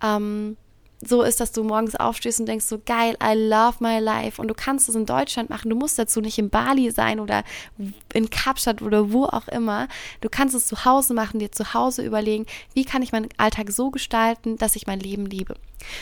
ähm, 0.04 0.58
so 1.06 1.22
ist, 1.22 1.40
dass 1.40 1.52
du 1.52 1.64
morgens 1.64 1.96
aufstehst 1.96 2.40
und 2.40 2.48
denkst 2.48 2.66
so 2.66 2.80
geil, 2.84 3.16
I 3.24 3.34
love 3.36 3.78
my 3.80 4.00
life 4.00 4.42
und 4.42 4.48
du 4.48 4.56
kannst 4.56 4.90
es 4.90 4.96
in 4.96 5.06
Deutschland 5.06 5.50
machen. 5.50 5.70
Du 5.70 5.76
musst 5.76 6.00
dazu 6.00 6.22
nicht 6.22 6.38
in 6.40 6.50
Bali 6.50 6.90
sein 6.92 7.20
oder 7.20 7.44
in 8.14 8.30
Kapstadt 8.30 8.82
oder 8.82 9.12
wo 9.12 9.26
auch 9.26 9.48
immer. 9.48 9.88
Du 10.22 10.30
kannst 10.30 10.56
es 10.56 10.66
zu 10.66 10.86
Hause 10.86 11.14
machen, 11.14 11.40
dir 11.40 11.52
zu 11.52 11.74
Hause 11.74 12.04
überlegen, 12.04 12.46
wie 12.74 12.86
kann 12.86 13.04
ich 13.04 13.12
meinen 13.12 13.30
Alltag 13.38 13.72
so 13.72 13.92
gestalten, 13.92 14.58
dass 14.58 14.76
ich 14.76 14.88
mein 14.88 15.00
Leben 15.00 15.26
liebe. 15.28 15.56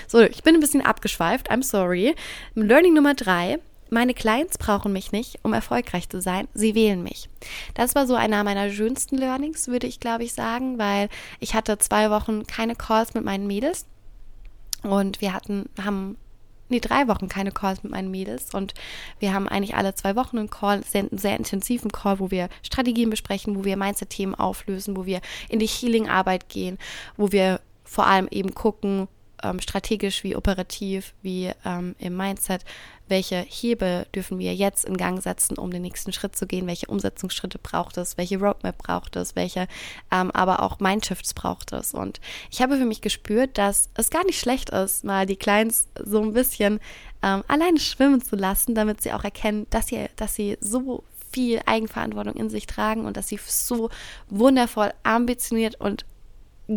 So, 0.08 0.21
ich 0.21 0.43
bin 0.43 0.55
ein 0.55 0.62
bisschen 0.62 0.81
abgeschweift, 0.81 1.51
I'm 1.51 1.63
sorry. 1.63 2.15
Learning 2.55 2.93
Nummer 2.93 3.13
drei. 3.13 3.60
Meine 3.91 4.15
Clients 4.15 4.58
brauchen 4.58 4.93
mich 4.93 5.12
nicht, 5.12 5.38
um 5.43 5.53
erfolgreich 5.53 6.10
zu 6.10 6.19
sein. 6.19 6.47
Sie 6.55 6.73
wählen 6.73 7.03
mich. 7.03 7.29
Das 7.75 7.93
war 7.93 8.08
so 8.08 8.15
einer 8.15 8.43
meiner 8.43 8.71
schönsten 8.71 9.17
Learnings, 9.17 9.67
würde 9.67 9.86
ich 9.88 9.99
glaube 9.99 10.23
ich 10.23 10.34
sagen, 10.34 10.79
weil 10.79 11.10
ich 11.39 11.53
hatte 11.53 11.77
zwei 11.77 12.10
Wochen 12.10 12.47
keine 12.47 12.75
Calls 12.75 13.13
mit 13.13 13.23
meinen 13.23 13.45
Mädels 13.45 13.86
und 14.86 15.21
wir 15.21 15.34
hatten, 15.34 15.69
haben 15.84 16.17
nee, 16.69 16.80
drei 16.80 17.08
Wochen 17.08 17.28
keine 17.28 17.52
Calls 17.52 17.84
mit 17.84 17.91
meinen 17.91 18.12
Mädels. 18.12 18.54
Und 18.54 18.74
wir 19.19 19.34
haben 19.34 19.48
eigentlich 19.48 19.76
alle 19.76 19.95
zwei 19.95 20.15
Wochen 20.15 20.38
einen 20.38 20.50
Call, 20.50 20.84
sehr, 20.84 21.08
sehr 21.12 21.38
intensiven 21.38 21.91
Call, 21.91 22.19
wo 22.19 22.32
wir 22.32 22.50
Strategien 22.63 23.10
besprechen, 23.10 23.56
wo 23.56 23.63
wir 23.63 23.78
Mindset-Themen 23.78 24.36
auflösen, 24.36 24.98
wo 24.98 25.06
wir 25.06 25.21
in 25.50 25.60
die 25.60 25.67
Healing-Arbeit 25.67 26.50
gehen, 26.50 26.78
wo 27.17 27.32
wir 27.32 27.60
vor 27.84 28.08
allem 28.08 28.28
eben 28.32 28.54
gucken, 28.54 29.08
ähm, 29.45 29.60
strategisch 29.60 30.23
wie 30.23 30.36
operativ, 30.36 31.13
wie 31.21 31.51
ähm, 31.65 31.95
im 31.99 32.17
Mindset, 32.17 32.63
welche 33.08 33.38
Hebel 33.38 34.08
dürfen 34.15 34.39
wir 34.39 34.55
jetzt 34.55 34.86
in 34.86 34.97
Gang 34.97 35.21
setzen, 35.21 35.58
um 35.58 35.69
den 35.69 35.84
nächsten 35.84 36.12
Schritt 36.12 36.36
zu 36.36 36.47
gehen, 36.47 36.67
welche 36.67 36.88
Umsetzungsschritte 36.88 37.60
braucht 37.60 37.97
es, 37.97 38.17
welche 38.17 38.39
Roadmap 38.39 38.77
braucht 38.77 39.15
es, 39.15 39.36
welche 39.36 39.67
ähm, 40.12 40.31
aber 40.31 40.63
auch 40.63 40.79
Mindshifts 40.79 41.34
braucht 41.34 41.71
es. 41.73 41.93
Und 41.93 42.19
ich 42.51 42.62
habe 42.62 42.77
für 42.77 42.86
mich 42.86 43.01
gespürt, 43.01 43.58
dass 43.58 43.89
es 43.93 44.10
gar 44.10 44.25
nicht 44.25 44.39
schlecht 44.39 44.71
ist, 44.71 45.03
mal 45.03 45.25
die 45.25 45.36
Clients 45.36 45.88
so 46.03 46.21
ein 46.21 46.34
bisschen 46.34 46.79
ähm, 47.21 47.43
alleine 47.47 47.79
schwimmen 47.79 48.21
zu 48.21 48.36
lassen, 48.36 48.73
damit 48.73 49.01
sie 49.01 49.13
auch 49.13 49.23
erkennen, 49.23 49.67
dass 49.69 49.88
sie, 49.88 50.08
dass 50.15 50.36
sie 50.36 50.58
so 50.60 51.03
viel 51.31 51.62
Eigenverantwortung 51.65 52.34
in 52.36 52.49
sich 52.49 52.65
tragen 52.65 53.05
und 53.05 53.17
dass 53.17 53.27
sie 53.27 53.39
so 53.45 53.89
wundervoll 54.29 54.93
ambitioniert 55.03 55.79
und 55.79 56.05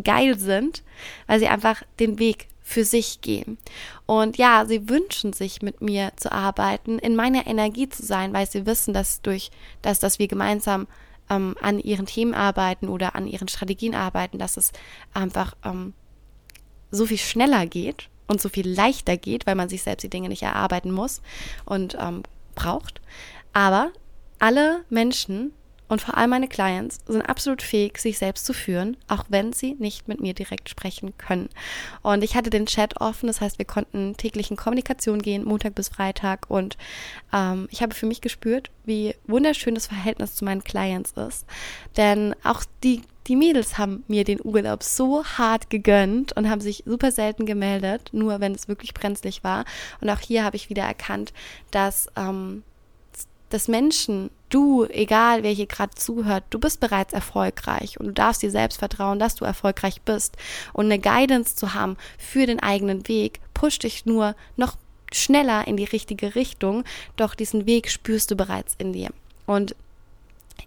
geil 0.04 0.38
sind, 0.38 0.82
weil 1.26 1.38
sie 1.38 1.48
einfach 1.48 1.82
den 2.00 2.18
Weg 2.18 2.48
für 2.68 2.84
sich 2.84 3.22
gehen. 3.22 3.56
Und 4.04 4.36
ja, 4.36 4.66
sie 4.66 4.90
wünschen 4.90 5.32
sich 5.32 5.62
mit 5.62 5.80
mir 5.80 6.12
zu 6.16 6.30
arbeiten, 6.30 6.98
in 6.98 7.16
meiner 7.16 7.46
Energie 7.46 7.88
zu 7.88 8.04
sein, 8.04 8.34
weil 8.34 8.46
sie 8.46 8.66
wissen, 8.66 8.92
dass 8.92 9.22
durch 9.22 9.50
das, 9.80 10.00
dass 10.00 10.18
wir 10.18 10.28
gemeinsam 10.28 10.86
ähm, 11.30 11.56
an 11.62 11.78
ihren 11.78 12.04
Themen 12.04 12.34
arbeiten 12.34 12.88
oder 12.88 13.14
an 13.14 13.26
ihren 13.26 13.48
Strategien 13.48 13.94
arbeiten, 13.94 14.38
dass 14.38 14.58
es 14.58 14.72
einfach 15.14 15.56
ähm, 15.64 15.94
so 16.90 17.06
viel 17.06 17.16
schneller 17.16 17.64
geht 17.64 18.10
und 18.26 18.38
so 18.38 18.50
viel 18.50 18.68
leichter 18.68 19.16
geht, 19.16 19.46
weil 19.46 19.54
man 19.54 19.70
sich 19.70 19.82
selbst 19.82 20.02
die 20.02 20.10
Dinge 20.10 20.28
nicht 20.28 20.42
erarbeiten 20.42 20.90
muss 20.90 21.22
und 21.64 21.96
ähm, 21.98 22.22
braucht. 22.54 23.00
Aber 23.54 23.92
alle 24.38 24.84
Menschen 24.90 25.54
und 25.88 26.00
vor 26.00 26.16
allem 26.16 26.30
meine 26.30 26.48
Clients 26.48 27.00
sind 27.06 27.22
absolut 27.22 27.62
fähig, 27.62 27.98
sich 27.98 28.18
selbst 28.18 28.44
zu 28.44 28.52
führen, 28.52 28.96
auch 29.08 29.24
wenn 29.28 29.52
sie 29.52 29.74
nicht 29.78 30.06
mit 30.06 30.20
mir 30.20 30.34
direkt 30.34 30.68
sprechen 30.68 31.16
können. 31.16 31.48
Und 32.02 32.22
ich 32.22 32.36
hatte 32.36 32.50
den 32.50 32.66
Chat 32.66 33.00
offen, 33.00 33.26
das 33.26 33.40
heißt, 33.40 33.58
wir 33.58 33.66
konnten 33.66 34.16
täglich 34.16 34.50
in 34.50 34.56
Kommunikation 34.56 35.22
gehen, 35.22 35.44
Montag 35.44 35.74
bis 35.74 35.88
Freitag. 35.88 36.46
Und 36.48 36.76
ähm, 37.32 37.68
ich 37.70 37.82
habe 37.82 37.94
für 37.94 38.06
mich 38.06 38.20
gespürt, 38.20 38.70
wie 38.84 39.14
wunderschön 39.26 39.74
das 39.74 39.86
Verhältnis 39.86 40.34
zu 40.34 40.44
meinen 40.44 40.64
Clients 40.64 41.12
ist. 41.12 41.46
Denn 41.96 42.34
auch 42.44 42.64
die 42.84 43.02
die 43.28 43.36
Mädels 43.36 43.76
haben 43.76 44.04
mir 44.08 44.24
den 44.24 44.40
Urlaub 44.42 44.82
so 44.82 45.22
hart 45.22 45.68
gegönnt 45.68 46.34
und 46.34 46.48
haben 46.48 46.62
sich 46.62 46.84
super 46.86 47.12
selten 47.12 47.44
gemeldet, 47.44 48.08
nur 48.12 48.40
wenn 48.40 48.54
es 48.54 48.68
wirklich 48.68 48.94
brenzlig 48.94 49.44
war. 49.44 49.66
Und 50.00 50.08
auch 50.08 50.20
hier 50.20 50.44
habe 50.44 50.56
ich 50.56 50.70
wieder 50.70 50.84
erkannt, 50.84 51.34
dass, 51.70 52.08
ähm, 52.16 52.62
dass 53.50 53.68
Menschen, 53.68 54.30
du, 54.48 54.84
egal 54.84 55.42
wer 55.42 55.52
hier 55.52 55.66
gerade 55.66 55.94
zuhört, 55.94 56.44
du 56.50 56.58
bist 56.58 56.80
bereits 56.80 57.12
erfolgreich 57.12 57.98
und 57.98 58.06
du 58.06 58.12
darfst 58.12 58.42
dir 58.42 58.50
selbst 58.50 58.78
vertrauen, 58.78 59.18
dass 59.18 59.34
du 59.34 59.44
erfolgreich 59.44 60.02
bist. 60.02 60.36
Und 60.72 60.86
eine 60.86 60.98
Guidance 60.98 61.56
zu 61.56 61.74
haben 61.74 61.96
für 62.18 62.46
den 62.46 62.60
eigenen 62.60 63.08
Weg, 63.08 63.40
pusht 63.54 63.82
dich 63.82 64.06
nur 64.06 64.34
noch 64.56 64.76
schneller 65.12 65.66
in 65.66 65.76
die 65.76 65.84
richtige 65.84 66.34
Richtung, 66.34 66.84
doch 67.16 67.34
diesen 67.34 67.66
Weg 67.66 67.90
spürst 67.90 68.30
du 68.30 68.36
bereits 68.36 68.74
in 68.78 68.92
dir. 68.92 69.10
Und 69.46 69.74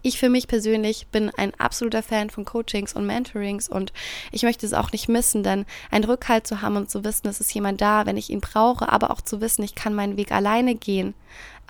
ich 0.04 0.18
für 0.18 0.30
mich 0.30 0.48
persönlich 0.48 1.08
bin 1.08 1.30
ein 1.30 1.54
absoluter 1.60 2.02
Fan 2.02 2.30
von 2.30 2.46
Coachings 2.46 2.94
und 2.94 3.06
Mentorings 3.06 3.70
und 3.70 3.94
ich 4.32 4.44
möchte 4.44 4.66
es 4.66 4.74
auch 4.74 4.92
nicht 4.92 5.10
missen, 5.10 5.44
denn 5.44 5.66
einen 5.92 6.06
Rückhalt 6.06 6.48
zu 6.48 6.62
haben 6.62 6.76
und 6.76 6.90
zu 6.90 7.04
wissen, 7.04 7.28
es 7.28 7.40
ist 7.40 7.54
jemand 7.54 7.82
da, 7.82 8.06
wenn 8.06 8.18
ich 8.18 8.32
ihn 8.32 8.42
brauche, 8.42 8.90
aber 8.90 9.12
auch 9.12 9.22
zu 9.22 9.42
wissen, 9.42 9.64
ich 9.64 9.76
kann 9.76 9.94
meinen 9.94 10.18
Weg 10.18 10.32
alleine 10.32 10.76
gehen 10.76 11.14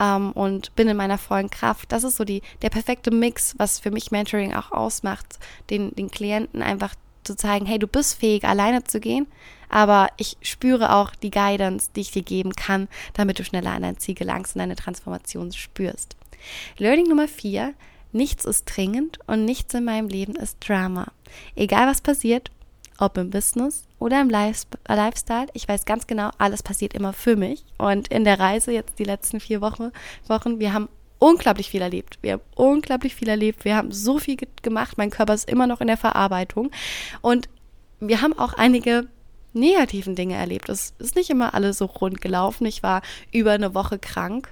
ähm, 0.02 0.32
und 0.32 0.76
bin 0.76 0.88
in 0.88 0.98
meiner 0.98 1.18
vollen 1.18 1.50
Kraft. 1.50 1.92
Das 1.92 2.04
ist 2.04 2.18
so 2.18 2.26
die, 2.26 2.42
der 2.62 2.70
perfekte 2.70 3.12
Mix, 3.12 3.54
was 3.58 3.80
für 3.80 3.92
mich 3.92 4.12
Mentoring 4.12 4.54
auch 4.54 4.72
ausmacht, 4.72 5.40
den, 5.70 5.96
den 5.96 6.10
Klienten 6.10 6.62
einfach 6.62 6.96
zu 7.24 7.36
zeigen, 7.36 7.68
hey, 7.68 7.78
du 7.78 7.88
bist 7.88 8.20
fähig, 8.20 8.44
alleine 8.46 8.84
zu 8.84 9.00
gehen, 9.00 9.28
aber 9.70 10.10
ich 10.18 10.38
spüre 10.42 10.96
auch 10.96 11.12
die 11.16 11.30
Guidance, 11.30 11.92
die 11.96 12.02
ich 12.02 12.12
dir 12.12 12.24
geben 12.24 12.54
kann, 12.54 12.88
damit 13.14 13.38
du 13.38 13.46
schneller 13.46 13.72
an 13.72 13.84
dein 13.84 13.98
Ziel 13.98 14.16
gelangst 14.16 14.56
und 14.56 14.60
deine 14.60 14.76
Transformation 14.76 15.52
spürst. 15.54 16.18
Learning 16.80 17.08
Nummer 17.08 17.28
vier, 17.28 17.76
Nichts 18.14 18.44
ist 18.44 18.66
dringend 18.66 19.20
und 19.28 19.46
nichts 19.46 19.74
in 19.74 19.86
meinem 19.86 20.10
Leben 20.10 20.36
ist 20.36 20.58
Drama. 20.68 21.08
Egal 21.56 21.88
was 21.88 22.02
passiert, 22.02 22.52
ob 22.98 23.18
im 23.18 23.30
Business 23.30 23.84
oder 24.02 24.20
im 24.20 24.30
Lifestyle, 24.30 25.46
ich 25.54 25.68
weiß 25.68 25.86
ganz 25.86 26.08
genau, 26.08 26.32
alles 26.40 26.64
passiert 26.64 26.96
immer 26.96 27.14
für 27.14 27.36
mich. 27.36 27.64
Und 27.78 28.08
in 28.08 28.24
der 28.24 28.40
Reise 28.40 28.72
jetzt 28.72 28.98
die 28.98 29.04
letzten 29.04 29.40
vier 29.40 29.62
Wochen, 29.62 29.92
Wochen 30.28 30.60
wir 30.60 30.74
haben 30.74 30.90
unglaublich 31.20 31.70
viel 31.70 31.84
erlebt. 31.84 32.18
Wir 32.22 32.34
haben 32.34 32.42
unglaublich 32.56 33.14
viel 33.14 33.30
erlebt. 33.30 33.64
Wir 33.64 33.76
haben 33.76 33.92
so 33.92 34.18
viel 34.18 34.38
gemacht. 34.64 34.98
Mein 34.98 35.12
Körper 35.12 35.36
ist 35.36 35.48
immer 35.48 35.68
noch 35.68 35.82
in 35.82 35.88
der 35.88 35.98
Verarbeitung. 35.98 36.72
Und 37.22 37.48
wir 38.00 38.24
haben 38.24 38.34
auch 38.34 38.54
einige 38.56 39.06
negativen 39.54 40.16
Dinge 40.16 40.36
erlebt. 40.36 40.70
Es 40.70 40.94
ist 41.00 41.16
nicht 41.16 41.30
immer 41.30 41.54
alles 41.54 41.78
so 41.78 41.86
rund 41.86 42.22
gelaufen. 42.22 42.66
Ich 42.66 42.84
war 42.84 43.02
über 43.32 43.52
eine 43.52 43.74
Woche 43.74 44.00
krank 44.00 44.50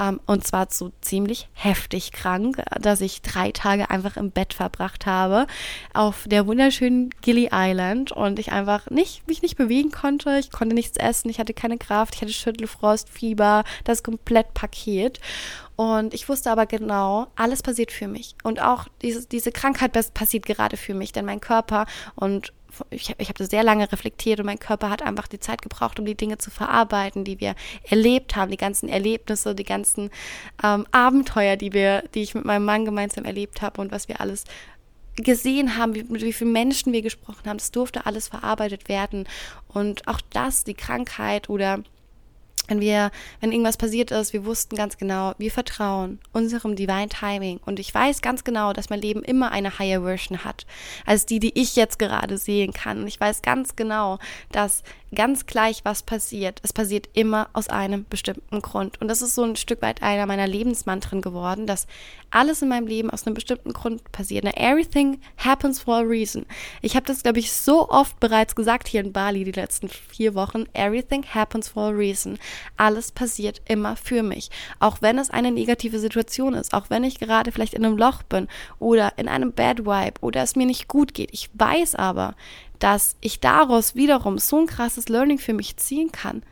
ähm, 0.00 0.20
und 0.26 0.46
zwar 0.46 0.66
so 0.70 0.92
ziemlich 1.00 1.48
heftig 1.52 2.12
krank, 2.12 2.62
dass 2.80 3.00
ich 3.00 3.22
drei 3.22 3.52
Tage 3.52 3.90
einfach 3.90 4.16
im 4.16 4.30
Bett 4.30 4.54
verbracht 4.54 5.06
habe 5.06 5.46
auf 5.94 6.24
der 6.26 6.46
wunderschönen 6.46 7.10
Gilly 7.20 7.50
Island 7.52 8.12
und 8.12 8.38
ich 8.38 8.52
einfach 8.52 8.90
nicht, 8.90 9.26
mich 9.28 9.42
nicht 9.42 9.56
bewegen 9.56 9.90
konnte. 9.90 10.38
Ich 10.38 10.50
konnte 10.50 10.74
nichts 10.74 10.96
essen, 10.96 11.28
ich 11.28 11.38
hatte 11.38 11.54
keine 11.54 11.78
Kraft, 11.78 12.14
ich 12.14 12.22
hatte 12.22 12.32
Schüttelfrost, 12.32 13.08
Fieber, 13.08 13.64
das 13.84 14.02
Komplettpaket. 14.02 15.20
Und 15.76 16.14
ich 16.14 16.28
wusste 16.28 16.50
aber 16.50 16.66
genau, 16.66 17.28
alles 17.34 17.62
passiert 17.62 17.92
für 17.92 18.06
mich. 18.06 18.36
Und 18.42 18.60
auch 18.60 18.86
diese, 19.00 19.26
diese 19.26 19.52
Krankheit 19.52 19.92
passiert 20.14 20.46
gerade 20.46 20.76
für 20.76 20.94
mich, 20.94 21.12
denn 21.12 21.24
mein 21.24 21.40
Körper 21.40 21.86
und 22.14 22.52
ich 22.90 23.10
habe 23.10 23.24
hab 23.24 23.38
sehr 23.38 23.62
lange 23.62 23.90
reflektiert 23.90 24.40
und 24.40 24.46
mein 24.46 24.58
Körper 24.58 24.90
hat 24.90 25.02
einfach 25.02 25.28
die 25.28 25.40
Zeit 25.40 25.62
gebraucht, 25.62 25.98
um 25.98 26.06
die 26.06 26.14
Dinge 26.14 26.38
zu 26.38 26.50
verarbeiten, 26.50 27.24
die 27.24 27.40
wir 27.40 27.54
erlebt 27.88 28.36
haben, 28.36 28.50
die 28.50 28.56
ganzen 28.56 28.88
Erlebnisse, 28.88 29.54
die 29.54 29.64
ganzen 29.64 30.10
ähm, 30.62 30.86
Abenteuer, 30.90 31.56
die 31.56 31.72
wir, 31.72 32.02
die 32.14 32.22
ich 32.22 32.34
mit 32.34 32.44
meinem 32.44 32.64
Mann 32.64 32.84
gemeinsam 32.84 33.24
erlebt 33.24 33.62
habe 33.62 33.80
und 33.80 33.92
was 33.92 34.08
wir 34.08 34.20
alles 34.20 34.44
gesehen 35.16 35.76
haben, 35.76 35.94
wie, 35.94 36.04
mit 36.04 36.22
wie 36.22 36.32
vielen 36.32 36.52
Menschen 36.52 36.92
wir 36.92 37.02
gesprochen 37.02 37.46
haben. 37.46 37.58
Das 37.58 37.70
durfte 37.70 38.06
alles 38.06 38.28
verarbeitet 38.28 38.88
werden. 38.88 39.28
Und 39.68 40.08
auch 40.08 40.20
das, 40.30 40.64
die 40.64 40.74
Krankheit 40.74 41.48
oder 41.50 41.82
wenn 42.68 42.80
wir, 42.80 43.10
wenn 43.40 43.52
irgendwas 43.52 43.76
passiert 43.76 44.10
ist, 44.10 44.32
wir 44.32 44.44
wussten 44.44 44.76
ganz 44.76 44.96
genau, 44.96 45.34
wir 45.38 45.50
vertrauen 45.50 46.20
unserem 46.32 46.76
Divine 46.76 47.08
Timing. 47.08 47.60
Und 47.66 47.80
ich 47.80 47.92
weiß 47.92 48.22
ganz 48.22 48.44
genau, 48.44 48.72
dass 48.72 48.90
mein 48.90 49.00
Leben 49.00 49.22
immer 49.22 49.50
eine 49.50 49.78
higher 49.78 50.02
Version 50.02 50.44
hat, 50.44 50.66
als 51.04 51.26
die, 51.26 51.40
die 51.40 51.58
ich 51.60 51.76
jetzt 51.76 51.98
gerade 51.98 52.38
sehen 52.38 52.72
kann. 52.72 53.02
Und 53.02 53.08
ich 53.08 53.20
weiß 53.20 53.42
ganz 53.42 53.76
genau, 53.76 54.18
dass 54.52 54.82
ganz 55.14 55.46
gleich, 55.46 55.84
was 55.84 56.02
passiert, 56.02 56.60
es 56.62 56.72
passiert 56.72 57.08
immer 57.12 57.48
aus 57.52 57.68
einem 57.68 58.06
bestimmten 58.08 58.60
Grund. 58.60 59.00
Und 59.00 59.08
das 59.08 59.22
ist 59.22 59.34
so 59.34 59.42
ein 59.44 59.56
Stück 59.56 59.82
weit 59.82 60.02
einer 60.02 60.26
meiner 60.26 60.46
Lebensmantren 60.46 61.20
geworden, 61.20 61.66
dass 61.66 61.86
alles 62.30 62.62
in 62.62 62.68
meinem 62.68 62.86
Leben 62.86 63.10
aus 63.10 63.26
einem 63.26 63.34
bestimmten 63.34 63.72
Grund 63.72 64.10
passiert. 64.10 64.44
Now, 64.44 64.52
everything 64.56 65.20
happens 65.36 65.80
for 65.80 65.96
a 65.96 66.00
reason. 66.00 66.46
Ich 66.80 66.96
habe 66.96 67.06
das, 67.06 67.22
glaube 67.22 67.38
ich, 67.38 67.52
so 67.52 67.88
oft 67.90 68.18
bereits 68.20 68.54
gesagt 68.54 68.88
hier 68.88 69.02
in 69.02 69.12
Bali 69.12 69.44
die 69.44 69.52
letzten 69.52 69.88
vier 69.88 70.34
Wochen. 70.34 70.64
Everything 70.72 71.24
happens 71.24 71.68
for 71.68 71.88
a 71.88 71.90
reason. 71.90 72.38
Alles 72.76 73.12
passiert 73.12 73.60
immer 73.66 73.96
für 73.96 74.22
mich. 74.22 74.50
Auch 74.80 75.02
wenn 75.02 75.18
es 75.18 75.30
eine 75.30 75.50
negative 75.50 75.98
Situation 75.98 76.54
ist, 76.54 76.72
auch 76.72 76.88
wenn 76.88 77.04
ich 77.04 77.18
gerade 77.18 77.52
vielleicht 77.52 77.74
in 77.74 77.84
einem 77.84 77.98
Loch 77.98 78.22
bin 78.22 78.48
oder 78.78 79.12
in 79.18 79.28
einem 79.28 79.52
Bad 79.52 79.80
Vibe 79.80 80.20
oder 80.20 80.42
es 80.42 80.56
mir 80.56 80.66
nicht 80.66 80.88
gut 80.88 81.14
geht. 81.14 81.30
Ich 81.32 81.50
weiß 81.54 81.94
aber, 81.94 82.34
dass 82.82 83.16
ich 83.20 83.38
daraus 83.38 83.94
wiederum 83.94 84.38
so 84.38 84.58
ein 84.58 84.66
krasses 84.66 85.08
Learning 85.08 85.38
für 85.38 85.52
mich 85.52 85.76
ziehen 85.76 86.10
kann, 86.10 86.42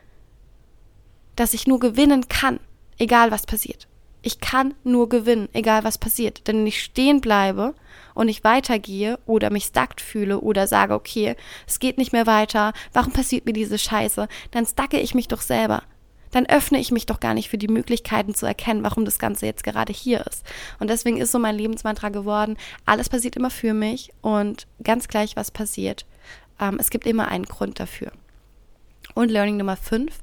dass 1.35 1.53
ich 1.53 1.67
nur 1.67 1.79
gewinnen 1.79 2.29
kann, 2.29 2.61
egal 2.97 3.31
was 3.31 3.45
passiert. 3.45 3.89
Ich 4.21 4.39
kann 4.39 4.75
nur 4.83 5.09
gewinnen, 5.09 5.49
egal 5.51 5.83
was 5.83 5.97
passiert. 5.97 6.47
Denn 6.47 6.59
wenn 6.59 6.67
ich 6.67 6.81
stehen 6.81 7.19
bleibe 7.19 7.73
und 8.13 8.29
ich 8.29 8.45
weitergehe 8.45 9.19
oder 9.25 9.49
mich 9.49 9.65
stuckt 9.65 9.99
fühle 9.99 10.39
oder 10.39 10.67
sage, 10.67 10.93
okay, 10.93 11.35
es 11.67 11.79
geht 11.79 11.97
nicht 11.97 12.13
mehr 12.13 12.27
weiter, 12.27 12.71
warum 12.93 13.11
passiert 13.11 13.45
mir 13.45 13.53
diese 13.53 13.77
Scheiße, 13.77 14.29
dann 14.51 14.65
stacke 14.65 14.99
ich 14.99 15.13
mich 15.13 15.27
doch 15.27 15.41
selber. 15.41 15.83
Dann 16.31 16.45
öffne 16.45 16.79
ich 16.79 16.91
mich 16.91 17.05
doch 17.05 17.19
gar 17.19 17.33
nicht 17.33 17.49
für 17.49 17.57
die 17.57 17.67
Möglichkeiten 17.67 18.33
zu 18.33 18.45
erkennen, 18.45 18.83
warum 18.83 19.05
das 19.05 19.19
Ganze 19.19 19.45
jetzt 19.45 19.63
gerade 19.63 19.93
hier 19.93 20.25
ist. 20.27 20.45
Und 20.79 20.89
deswegen 20.89 21.17
ist 21.17 21.31
so 21.31 21.39
mein 21.39 21.57
Lebensmantra 21.57 22.09
geworden, 22.09 22.57
alles 22.85 23.09
passiert 23.09 23.35
immer 23.35 23.49
für 23.49 23.73
mich 23.73 24.11
und 24.21 24.67
ganz 24.83 25.07
gleich, 25.07 25.35
was 25.35 25.51
passiert, 25.51 26.05
ähm, 26.59 26.77
es 26.79 26.89
gibt 26.89 27.07
immer 27.07 27.27
einen 27.27 27.45
Grund 27.45 27.79
dafür. 27.79 28.11
Und 29.13 29.29
Learning 29.29 29.57
Nummer 29.57 29.75
5. 29.75 30.19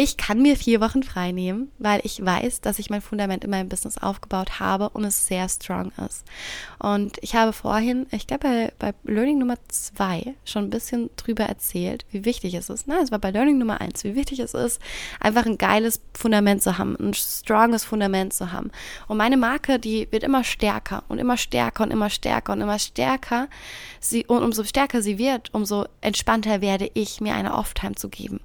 Ich 0.00 0.16
kann 0.16 0.40
mir 0.40 0.56
vier 0.56 0.80
Wochen 0.80 1.02
frei 1.02 1.32
nehmen, 1.32 1.72
weil 1.80 2.00
ich 2.04 2.24
weiß, 2.24 2.60
dass 2.60 2.78
ich 2.78 2.88
mein 2.88 3.00
Fundament 3.00 3.42
in 3.42 3.50
meinem 3.50 3.68
Business 3.68 3.98
aufgebaut 3.98 4.60
habe 4.60 4.90
und 4.90 5.02
es 5.02 5.26
sehr 5.26 5.48
strong 5.48 5.90
ist. 6.06 6.24
Und 6.78 7.18
ich 7.20 7.34
habe 7.34 7.52
vorhin, 7.52 8.06
ich 8.12 8.28
glaube 8.28 8.44
bei, 8.46 8.72
bei 8.78 8.94
Learning 9.12 9.38
Nummer 9.38 9.56
zwei 9.66 10.36
schon 10.44 10.66
ein 10.66 10.70
bisschen 10.70 11.10
drüber 11.16 11.46
erzählt, 11.46 12.06
wie 12.12 12.24
wichtig 12.24 12.54
es 12.54 12.70
ist. 12.70 12.86
Nein, 12.86 13.02
es 13.02 13.10
war 13.10 13.18
bei 13.18 13.32
Learning 13.32 13.58
Nummer 13.58 13.80
eins, 13.80 14.04
wie 14.04 14.14
wichtig 14.14 14.38
es 14.38 14.54
ist, 14.54 14.80
einfach 15.18 15.46
ein 15.46 15.58
geiles 15.58 16.00
Fundament 16.14 16.62
zu 16.62 16.78
haben, 16.78 16.94
ein 17.00 17.12
stronges 17.12 17.84
Fundament 17.84 18.32
zu 18.32 18.52
haben. 18.52 18.70
Und 19.08 19.16
meine 19.16 19.36
Marke, 19.36 19.80
die 19.80 20.06
wird 20.12 20.22
immer 20.22 20.44
stärker 20.44 21.02
und 21.08 21.18
immer 21.18 21.36
stärker 21.36 21.82
und 21.82 21.90
immer 21.90 22.08
stärker 22.08 22.52
und 22.52 22.60
immer 22.60 22.78
stärker. 22.78 23.48
Sie, 23.98 24.24
und 24.26 24.44
umso 24.44 24.62
stärker 24.62 25.02
sie 25.02 25.18
wird, 25.18 25.52
umso 25.52 25.86
entspannter 26.02 26.60
werde 26.60 26.88
ich, 26.94 27.20
mir 27.20 27.34
eine 27.34 27.54
Off-Time 27.54 27.96
zu 27.96 28.08
geben. 28.08 28.38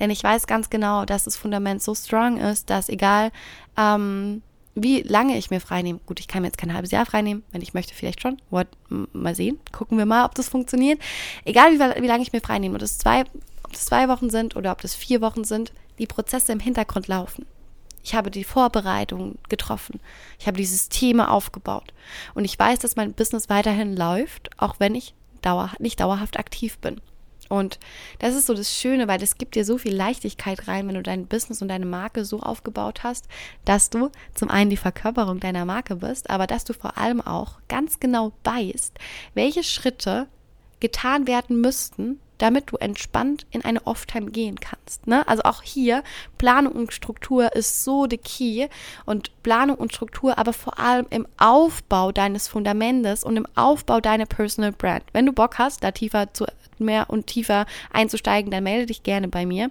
Denn 0.00 0.10
ich 0.10 0.24
weiß 0.24 0.48
ganz 0.48 0.68
genau, 0.68 0.95
genau, 0.96 1.04
dass 1.04 1.24
das 1.24 1.36
Fundament 1.36 1.82
so 1.82 1.94
strong 1.94 2.38
ist, 2.38 2.70
dass 2.70 2.88
egal 2.88 3.30
ähm, 3.76 4.42
wie 4.74 5.02
lange 5.02 5.38
ich 5.38 5.50
mir 5.50 5.60
freinehme, 5.60 6.00
gut, 6.04 6.20
ich 6.20 6.28
kann 6.28 6.42
mir 6.42 6.48
jetzt 6.48 6.58
kein 6.58 6.74
halbes 6.74 6.90
Jahr 6.90 7.06
freinehmen, 7.06 7.42
wenn 7.52 7.62
ich 7.62 7.72
möchte, 7.72 7.94
vielleicht 7.94 8.20
schon. 8.20 8.36
What, 8.50 8.66
mal 8.88 9.34
sehen, 9.34 9.58
gucken 9.72 9.96
wir 9.96 10.04
mal, 10.04 10.26
ob 10.26 10.34
das 10.34 10.48
funktioniert. 10.48 11.00
Egal 11.44 11.72
wie, 11.72 11.78
wie 11.78 12.06
lange 12.06 12.22
ich 12.22 12.32
mir 12.32 12.42
freinehme, 12.42 12.74
ob 12.74 12.80
das, 12.80 12.98
zwei, 12.98 13.22
ob 13.62 13.72
das 13.72 13.86
zwei 13.86 14.08
Wochen 14.08 14.28
sind 14.28 14.54
oder 14.54 14.72
ob 14.72 14.82
das 14.82 14.94
vier 14.94 15.22
Wochen 15.22 15.44
sind, 15.44 15.72
die 15.98 16.06
Prozesse 16.06 16.52
im 16.52 16.60
Hintergrund 16.60 17.08
laufen. 17.08 17.46
Ich 18.04 18.14
habe 18.14 18.30
die 18.30 18.44
Vorbereitung 18.44 19.38
getroffen. 19.48 19.98
Ich 20.38 20.46
habe 20.46 20.58
die 20.58 20.66
Systeme 20.66 21.30
aufgebaut. 21.30 21.94
Und 22.34 22.44
ich 22.44 22.58
weiß, 22.58 22.78
dass 22.78 22.96
mein 22.96 23.14
Business 23.14 23.48
weiterhin 23.48 23.96
läuft, 23.96 24.50
auch 24.58 24.76
wenn 24.78 24.94
ich 24.94 25.14
dauer, 25.40 25.72
nicht 25.78 26.00
dauerhaft 26.00 26.38
aktiv 26.38 26.78
bin. 26.78 27.00
Und 27.48 27.78
das 28.18 28.34
ist 28.34 28.46
so 28.46 28.54
das 28.54 28.72
Schöne, 28.72 29.08
weil 29.08 29.18
das 29.18 29.38
gibt 29.38 29.54
dir 29.54 29.64
so 29.64 29.78
viel 29.78 29.94
Leichtigkeit 29.94 30.68
rein, 30.68 30.88
wenn 30.88 30.94
du 30.94 31.02
dein 31.02 31.26
Business 31.26 31.62
und 31.62 31.68
deine 31.68 31.86
Marke 31.86 32.24
so 32.24 32.40
aufgebaut 32.40 33.02
hast, 33.02 33.26
dass 33.64 33.90
du 33.90 34.10
zum 34.34 34.50
einen 34.50 34.70
die 34.70 34.76
Verkörperung 34.76 35.40
deiner 35.40 35.64
Marke 35.64 35.96
bist, 35.96 36.30
aber 36.30 36.46
dass 36.46 36.64
du 36.64 36.72
vor 36.72 36.98
allem 36.98 37.20
auch 37.20 37.58
ganz 37.68 38.00
genau 38.00 38.32
weißt, 38.44 38.98
welche 39.34 39.62
Schritte 39.62 40.28
getan 40.80 41.26
werden 41.26 41.60
müssten, 41.60 42.20
damit 42.38 42.70
du 42.70 42.76
entspannt 42.76 43.46
in 43.50 43.64
eine 43.64 43.86
Off-Time 43.86 44.30
gehen 44.30 44.60
kannst. 44.60 45.06
Ne? 45.06 45.26
Also 45.26 45.42
auch 45.44 45.62
hier, 45.62 46.02
Planung 46.38 46.74
und 46.74 46.92
Struktur 46.92 47.54
ist 47.54 47.82
so 47.84 48.06
the 48.08 48.18
key 48.18 48.68
und 49.04 49.30
Planung 49.42 49.76
und 49.76 49.94
Struktur, 49.94 50.38
aber 50.38 50.52
vor 50.52 50.78
allem 50.78 51.06
im 51.10 51.26
Aufbau 51.38 52.12
deines 52.12 52.48
Fundamentes 52.48 53.24
und 53.24 53.36
im 53.36 53.46
Aufbau 53.54 54.00
deiner 54.00 54.26
Personal 54.26 54.72
Brand. 54.72 55.04
Wenn 55.12 55.26
du 55.26 55.32
Bock 55.32 55.58
hast, 55.58 55.82
da 55.82 55.90
tiefer 55.92 56.32
zu 56.34 56.46
mehr 56.80 57.10
und 57.10 57.26
tiefer 57.26 57.66
einzusteigen, 57.92 58.50
dann 58.50 58.64
melde 58.64 58.86
dich 58.86 59.02
gerne 59.02 59.28
bei 59.28 59.46
mir. 59.46 59.70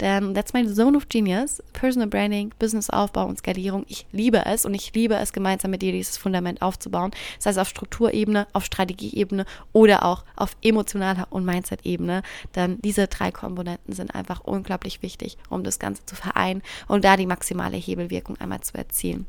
Denn 0.00 0.34
that's 0.34 0.52
my 0.52 0.66
zone 0.66 0.96
of 0.96 1.08
genius. 1.08 1.62
Personal 1.72 2.08
Branding, 2.08 2.52
Businessaufbau 2.58 3.26
und 3.26 3.38
Skalierung. 3.38 3.84
Ich 3.88 4.06
liebe 4.12 4.44
es 4.46 4.64
und 4.64 4.74
ich 4.74 4.92
liebe 4.94 5.14
es, 5.14 5.32
gemeinsam 5.32 5.70
mit 5.70 5.82
dir 5.82 5.92
dieses 5.92 6.16
Fundament 6.16 6.62
aufzubauen. 6.62 7.10
Das 7.36 7.46
heißt 7.46 7.58
auf 7.58 7.68
Strukturebene, 7.68 8.46
auf 8.52 8.64
Strategieebene 8.64 9.44
oder 9.72 10.04
auch 10.04 10.24
auf 10.36 10.56
emotionaler 10.62 11.26
und 11.30 11.44
Mindset-Ebene. 11.44 12.22
Denn 12.54 12.78
diese 12.82 13.08
drei 13.08 13.30
Komponenten 13.30 13.94
sind 13.94 14.14
einfach 14.14 14.40
unglaublich 14.40 15.02
wichtig, 15.02 15.36
um 15.48 15.64
das 15.64 15.78
Ganze 15.78 16.04
zu 16.06 16.14
vereinen 16.14 16.62
und 16.88 17.04
da 17.04 17.16
die 17.16 17.26
maximale 17.26 17.76
Hebelwirkung 17.76 18.36
einmal 18.38 18.60
zu 18.60 18.76
erzielen. 18.76 19.26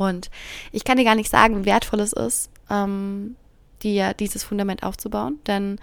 Und 0.00 0.30
ich 0.72 0.84
kann 0.84 0.96
dir 0.96 1.04
gar 1.04 1.14
nicht 1.14 1.30
sagen, 1.30 1.60
wie 1.60 1.66
wertvoll 1.66 2.00
es 2.00 2.14
ist, 2.14 2.50
ähm, 2.70 3.36
dir 3.82 4.14
dieses 4.14 4.42
Fundament 4.42 4.82
aufzubauen, 4.82 5.38
denn 5.46 5.78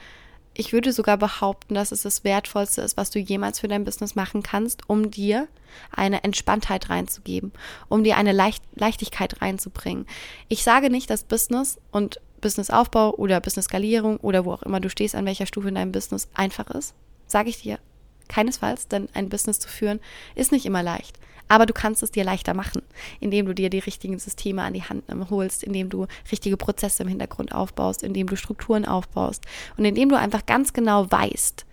ich 0.58 0.74
würde 0.74 0.92
sogar 0.92 1.18
behaupten, 1.18 1.76
dass 1.76 1.92
es 1.92 2.02
das 2.02 2.24
Wertvollste 2.24 2.82
ist, 2.82 2.98
was 2.98 3.12
du 3.12 3.20
jemals 3.20 3.60
für 3.60 3.68
dein 3.68 3.86
Business 3.86 4.16
machen 4.16 4.42
kannst, 4.42 4.90
um 4.90 5.12
dir 5.12 5.48
eine 5.92 6.24
Entspanntheit 6.24 6.90
reinzugeben, 6.90 7.52
um 7.90 8.04
dir 8.04 8.18
eine 8.18 8.32
Leicht 8.32 8.64
Leichtigkeit 8.74 9.40
reinzubringen. 9.42 10.08
Ich 10.48 10.64
sage 10.64 10.90
nicht, 10.90 11.12
dass 11.12 11.24
Business 11.24 11.80
und 11.92 12.20
Businessaufbau 12.42 13.14
oder 13.14 13.40
Business-Skalierung 13.40 14.18
oder 14.18 14.46
wo 14.46 14.54
auch 14.54 14.64
immer 14.64 14.80
du 14.80 14.90
stehst, 14.90 15.16
an 15.16 15.26
welcher 15.26 15.46
Stufe 15.46 15.70
in 15.70 15.76
deinem 15.76 15.92
Business 15.92 16.28
einfach 16.34 16.70
ist. 16.72 16.96
Sage 17.28 17.50
ich 17.50 17.62
dir 17.62 17.78
keinesfalls, 18.28 18.88
denn 18.88 19.10
ein 19.14 19.30
Business 19.30 19.60
zu 19.60 19.70
führen 19.70 20.00
ist 20.36 20.52
nicht 20.52 20.66
immer 20.66 20.84
leicht. 20.84 21.20
Aber 21.50 21.66
du 21.66 21.74
kannst 21.74 22.04
es 22.04 22.12
dir 22.12 22.24
leichter 22.24 22.54
machen, 22.54 22.82
indem 23.20 23.46
du 23.46 23.54
dir 23.54 23.70
die 23.70 23.80
richtigen 23.80 24.20
Systeme 24.20 24.64
an 24.64 24.74
die 24.74 24.84
Hand 24.84 25.04
holst, 25.30 25.64
indem 25.64 25.90
du 25.90 26.08
richtige 26.32 26.58
Prozesse 26.58 27.04
im 27.04 27.10
Hintergrund 27.10 27.54
aufbaust, 27.54 28.04
indem 28.04 28.28
du 28.28 28.36
Strukturen 28.36 28.86
aufbaust 28.86 29.46
und 29.78 29.86
indem 29.86 30.10
du 30.10 30.18
einfach 30.18 30.46
ganz 30.46 30.74
genau 30.74 31.10
weißt, 31.10 31.66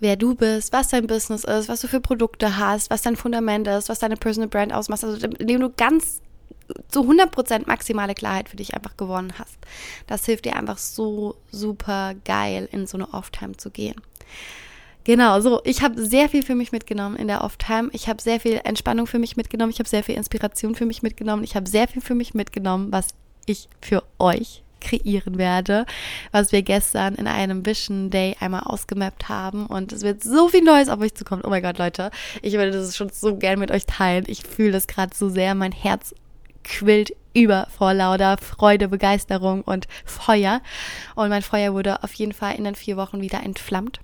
wer 0.00 0.16
du 0.16 0.34
bist, 0.34 0.72
was 0.72 0.88
dein 0.88 1.06
Business 1.06 1.44
ist, 1.44 1.68
was 1.68 1.80
du 1.80 1.88
für 1.88 2.00
Produkte 2.00 2.56
hast, 2.56 2.90
was 2.90 3.02
dein 3.02 3.16
Fundament 3.16 3.68
ist, 3.68 3.88
was 3.88 4.00
deine 4.00 4.16
Personal 4.16 4.48
Brand 4.48 4.72
ausmacht, 4.72 5.04
also 5.04 5.26
indem 5.26 5.60
du 5.60 5.70
ganz 5.70 6.22
zu 6.88 7.02
100% 7.02 7.66
maximale 7.66 8.14
Klarheit 8.14 8.48
für 8.48 8.56
dich 8.56 8.74
einfach 8.74 8.96
gewonnen 8.96 9.34
hast. 9.38 9.58
Das 10.06 10.24
hilft 10.24 10.44
dir 10.44 10.56
einfach 10.56 10.78
so 10.78 11.36
super 11.50 12.14
geil 12.24 12.68
in 12.72 12.86
so 12.86 12.96
eine 12.96 13.12
Off-Time 13.12 13.56
zu 13.56 13.70
gehen. 13.70 14.00
Genau, 15.04 15.40
so, 15.40 15.60
ich 15.64 15.82
habe 15.82 16.00
sehr 16.00 16.28
viel 16.28 16.42
für 16.42 16.54
mich 16.54 16.70
mitgenommen 16.70 17.16
in 17.16 17.26
der 17.26 17.42
Off-Time. 17.42 17.90
Ich 17.92 18.08
habe 18.08 18.22
sehr 18.22 18.38
viel 18.38 18.60
Entspannung 18.62 19.06
für 19.06 19.18
mich 19.18 19.36
mitgenommen. 19.36 19.72
Ich 19.72 19.80
habe 19.80 19.88
sehr 19.88 20.04
viel 20.04 20.14
Inspiration 20.14 20.74
für 20.74 20.86
mich 20.86 21.02
mitgenommen. 21.02 21.42
Ich 21.42 21.56
habe 21.56 21.68
sehr 21.68 21.88
viel 21.88 22.02
für 22.02 22.14
mich 22.14 22.34
mitgenommen, 22.34 22.92
was 22.92 23.08
ich 23.46 23.68
für 23.80 24.04
euch 24.20 24.62
kreieren 24.80 25.38
werde, 25.38 25.86
was 26.32 26.52
wir 26.52 26.62
gestern 26.62 27.14
in 27.14 27.26
einem 27.26 27.64
Vision 27.64 28.10
Day 28.10 28.36
einmal 28.40 28.62
ausgemappt 28.62 29.28
haben. 29.28 29.66
Und 29.66 29.92
es 29.92 30.02
wird 30.02 30.22
so 30.22 30.48
viel 30.48 30.62
Neues 30.62 30.88
auf 30.88 31.00
euch 31.00 31.14
zukommen. 31.14 31.42
Oh 31.44 31.50
mein 31.50 31.62
Gott, 31.62 31.78
Leute, 31.78 32.10
ich 32.42 32.54
würde 32.54 32.72
das 32.72 32.96
schon 32.96 33.10
so 33.10 33.36
gern 33.36 33.58
mit 33.58 33.70
euch 33.70 33.86
teilen. 33.86 34.24
Ich 34.28 34.42
fühle 34.42 34.72
das 34.72 34.86
gerade 34.86 35.14
so 35.16 35.28
sehr. 35.28 35.54
Mein 35.54 35.72
Herz 35.72 36.14
quillt 36.64 37.12
über 37.34 37.66
vor 37.76 37.94
lauter 37.94 38.36
Freude, 38.38 38.88
Begeisterung 38.88 39.62
und 39.62 39.88
Feuer. 40.04 40.60
Und 41.14 41.28
mein 41.28 41.42
Feuer 41.42 41.74
wurde 41.74 42.02
auf 42.02 42.12
jeden 42.14 42.32
Fall 42.32 42.56
in 42.56 42.64
den 42.64 42.74
vier 42.74 42.96
Wochen 42.96 43.20
wieder 43.20 43.42
entflammt. 43.42 44.00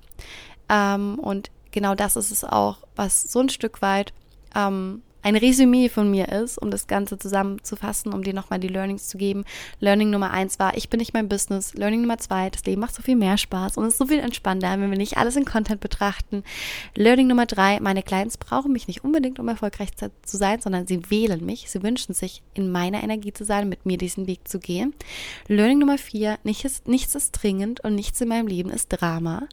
Ähm, 0.69 1.19
und 1.19 1.51
genau 1.71 1.95
das 1.95 2.17
ist 2.17 2.31
es 2.31 2.45
auch, 2.45 2.79
was 2.97 3.23
so 3.23 3.41
ein 3.41 3.49
Stück 3.49 3.83
weit 3.83 4.13
ähm, 4.55 5.03
ein 5.23 5.37
Resümee 5.37 5.89
von 5.89 6.11
mir 6.11 6.29
ist, 6.29 6.59
um 6.59 6.71
das 6.71 6.87
Ganze 6.87 7.19
zusammenzufassen, 7.19 8.13
um 8.13 8.23
dir 8.23 8.33
nochmal 8.33 8.61
die 8.61 8.69
Learnings 8.69 9.09
zu 9.09 9.19
geben. 9.19 9.45
Learning 9.81 10.11
Nummer 10.11 10.31
eins 10.31 10.59
war, 10.59 10.77
ich 10.77 10.89
bin 10.89 10.99
nicht 10.99 11.13
mein 11.13 11.29
Business. 11.29 11.75
Learning 11.75 12.03
Nummer 12.03 12.19
zwei, 12.19 12.51
das 12.51 12.65
Leben 12.65 12.81
macht 12.81 12.95
so 12.95 13.03
viel 13.03 13.17
mehr 13.17 13.37
Spaß 13.37 13.77
und 13.77 13.87
ist 13.87 13.99
so 13.99 14.07
viel 14.07 14.21
entspannter, 14.21 14.71
wenn 14.71 14.91
wir 14.91 14.97
nicht 14.97 15.19
alles 15.19 15.37
in 15.37 15.45
Content 15.45 15.81
betrachten. 15.81 16.45
Learning 16.95 17.27
Nummer 17.27 17.47
drei, 17.47 17.81
meine 17.81 18.03
Clients 18.03 18.39
brauchen 18.39 18.73
mich 18.73 18.87
nicht 18.87 19.05
unbedingt, 19.05 19.39
um 19.39 19.49
erfolgreich 19.49 19.91
zu 19.97 20.37
sein, 20.37 20.61
sondern 20.61 20.87
sie 20.87 21.11
wählen 21.11 21.45
mich. 21.45 21.69
Sie 21.69 21.83
wünschen 21.83 22.15
sich, 22.15 22.43
in 22.55 22.71
meiner 22.71 23.03
Energie 23.03 23.33
zu 23.33 23.45
sein, 23.45 23.69
mit 23.69 23.87
mir 23.87 23.99
diesen 23.99 24.27
Weg 24.27 24.47
zu 24.47 24.59
gehen. 24.59 24.95
Learning 25.49 25.79
Nummer 25.79 25.99
vier, 25.99 26.39
nichts 26.45 26.65
ist, 26.65 26.89
nichts 26.89 27.15
ist 27.15 27.33
dringend 27.33 27.81
und 27.81 27.95
nichts 27.95 28.21
in 28.21 28.29
meinem 28.29 28.47
Leben 28.47 28.71
ist 28.71 28.89
Drama. 28.89 29.49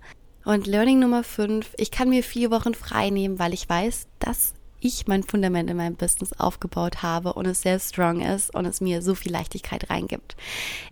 Und 0.46 0.68
Learning 0.68 1.00
Nummer 1.00 1.24
5, 1.24 1.74
ich 1.78 1.90
kann 1.90 2.10
mir 2.10 2.22
vier 2.22 2.52
Wochen 2.52 2.76
frei 2.76 3.10
nehmen, 3.10 3.40
weil 3.40 3.52
ich 3.56 3.68
weiß, 3.68 4.06
dass 4.20 4.54
ich 4.80 5.08
mein 5.08 5.24
Fundament 5.24 5.72
in 5.72 5.78
meinem 5.78 5.96
Business 5.96 6.34
aufgebaut 6.34 7.02
habe 7.02 7.34
und 7.34 7.48
es 7.48 7.64
sehr 7.64 7.80
strong 7.80 8.22
ist 8.22 8.54
und 8.54 8.66
es 8.66 8.80
mir 8.80 9.02
so 9.02 9.16
viel 9.16 9.32
Leichtigkeit 9.32 9.90
reingibt. 9.90 10.36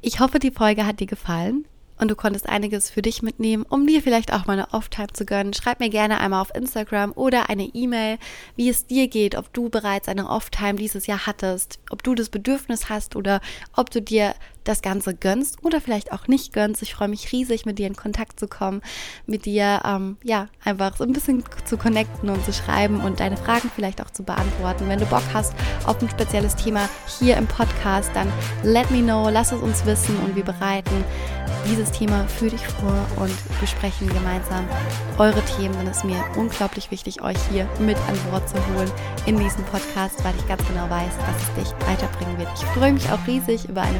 Ich 0.02 0.20
hoffe, 0.20 0.40
die 0.40 0.50
Folge 0.50 0.88
hat 0.88 1.00
dir 1.00 1.06
gefallen 1.06 1.66
und 2.00 2.10
du 2.10 2.16
konntest 2.16 2.50
einiges 2.50 2.90
für 2.90 3.04
dich 3.04 3.22
mitnehmen, 3.22 3.64
um 3.70 3.86
dir 3.86 4.02
vielleicht 4.02 4.34
auch 4.34 4.48
mal 4.48 4.54
eine 4.54 4.74
Off-Time 4.74 5.14
zu 5.14 5.24
gönnen. 5.24 5.54
Schreib 5.54 5.80
mir 5.80 5.90
gerne 5.90 6.20
einmal 6.20 6.42
auf 6.42 6.56
Instagram 6.56 7.12
oder 7.12 7.52
eine 7.52 7.66
E-Mail, 7.66 8.18
wie 8.56 8.70
es 8.70 8.88
dir 8.88 9.08
geht, 9.08 9.36
ob 9.36 9.54
du 9.54 9.70
bereits 9.70 10.08
eine 10.08 10.30
Off-Time 10.30 10.76
dieses 10.76 11.06
Jahr 11.06 11.28
hattest, 11.28 11.78
ob 11.92 12.02
du 12.02 12.16
das 12.16 12.30
Bedürfnis 12.30 12.90
hast 12.90 13.16
oder 13.16 13.40
ob 13.76 13.92
du 13.92 14.02
dir 14.02 14.34
das 14.64 14.82
Ganze 14.82 15.14
gönnst 15.14 15.64
oder 15.64 15.82
vielleicht 15.82 16.12
auch 16.12 16.28
nicht 16.28 16.54
gönnst. 16.54 16.82
Ich 16.82 16.96
freue 16.96 17.08
mich 17.08 17.32
riesig, 17.32 17.66
mit 17.66 17.80
dir 17.80 17.88
in 17.88 17.96
Kontakt 17.96 18.40
zu 18.40 18.48
kommen, 18.48 18.82
mit 19.26 19.46
dir 19.46 19.82
ähm, 19.86 20.18
ja 20.24 20.48
einfach 20.64 20.98
so 20.98 21.04
ein 21.04 21.14
bisschen 21.14 21.44
zu 21.66 21.78
connecten 21.78 22.30
und 22.30 22.44
zu 22.46 22.54
schreiben 22.54 23.02
und 23.02 23.20
deine 23.20 23.38
Fragen 23.38 23.72
vielleicht 23.74 24.02
auch 24.02 24.10
zu 24.10 24.24
beantworten. 24.24 24.88
Wenn 24.88 25.00
du 25.00 25.06
Bock 25.06 25.24
hast 25.34 25.54
auf 25.86 26.02
ein 26.02 26.10
spezielles 26.10 26.56
Thema 26.56 26.90
hier 27.20 27.38
im 27.38 27.48
Podcast, 27.48 28.12
dann 28.14 28.32
let 28.64 28.90
me 28.92 29.02
know, 29.02 29.30
lass 29.30 29.52
es 29.52 29.62
uns 29.62 29.86
wissen 29.86 30.16
und 30.18 30.36
wir 30.36 30.44
bereiten 30.44 31.04
dieses 31.70 31.92
Thema 31.92 32.28
für 32.28 32.50
dich 32.50 32.66
vor 32.68 33.06
und 33.18 33.34
besprechen 33.60 34.08
gemeinsam 34.08 34.68
eure 35.18 35.42
Themen, 35.58 35.74
denn 35.78 35.88
es 35.88 35.98
ist 35.98 36.06
mir 36.06 36.24
unglaublich 36.36 36.92
wichtig, 36.92 37.22
euch 37.22 37.38
hier 37.52 37.68
mit 37.80 37.98
an 38.08 38.18
Bord 38.30 38.48
zu 38.48 38.56
holen 38.56 38.92
in 39.26 39.38
diesem 39.38 39.64
Podcast, 39.66 40.24
weil 40.24 40.34
ich 40.38 40.48
ganz 40.48 40.66
genau 40.68 40.90
weiß, 40.90 41.12
dass 41.18 41.36
es 41.42 41.64
dich 41.64 41.88
weiterbringen 41.88 42.38
wird. 42.38 42.50
Ich 42.56 42.66
freue 42.66 42.94
mich 42.94 43.10
auch 43.10 43.28
riesig 43.28 43.70
über 43.70 43.82
eine 43.82 44.00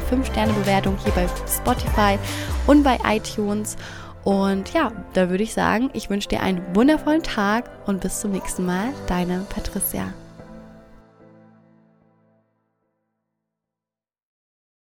5-Sterne-Bewertung 0.54 0.96
hier 1.02 1.12
bei 1.12 1.26
Spotify 1.48 2.18
und 2.66 2.82
bei 2.82 2.98
iTunes. 3.04 3.76
Und 4.24 4.72
ja, 4.72 4.92
da 5.12 5.28
würde 5.28 5.42
ich 5.42 5.52
sagen, 5.52 5.90
ich 5.92 6.08
wünsche 6.08 6.28
dir 6.28 6.40
einen 6.40 6.62
wundervollen 6.74 7.22
Tag 7.22 7.70
und 7.86 8.00
bis 8.00 8.20
zum 8.20 8.32
nächsten 8.32 8.64
Mal, 8.64 8.88
deine 9.06 9.44
Patricia. 9.50 10.12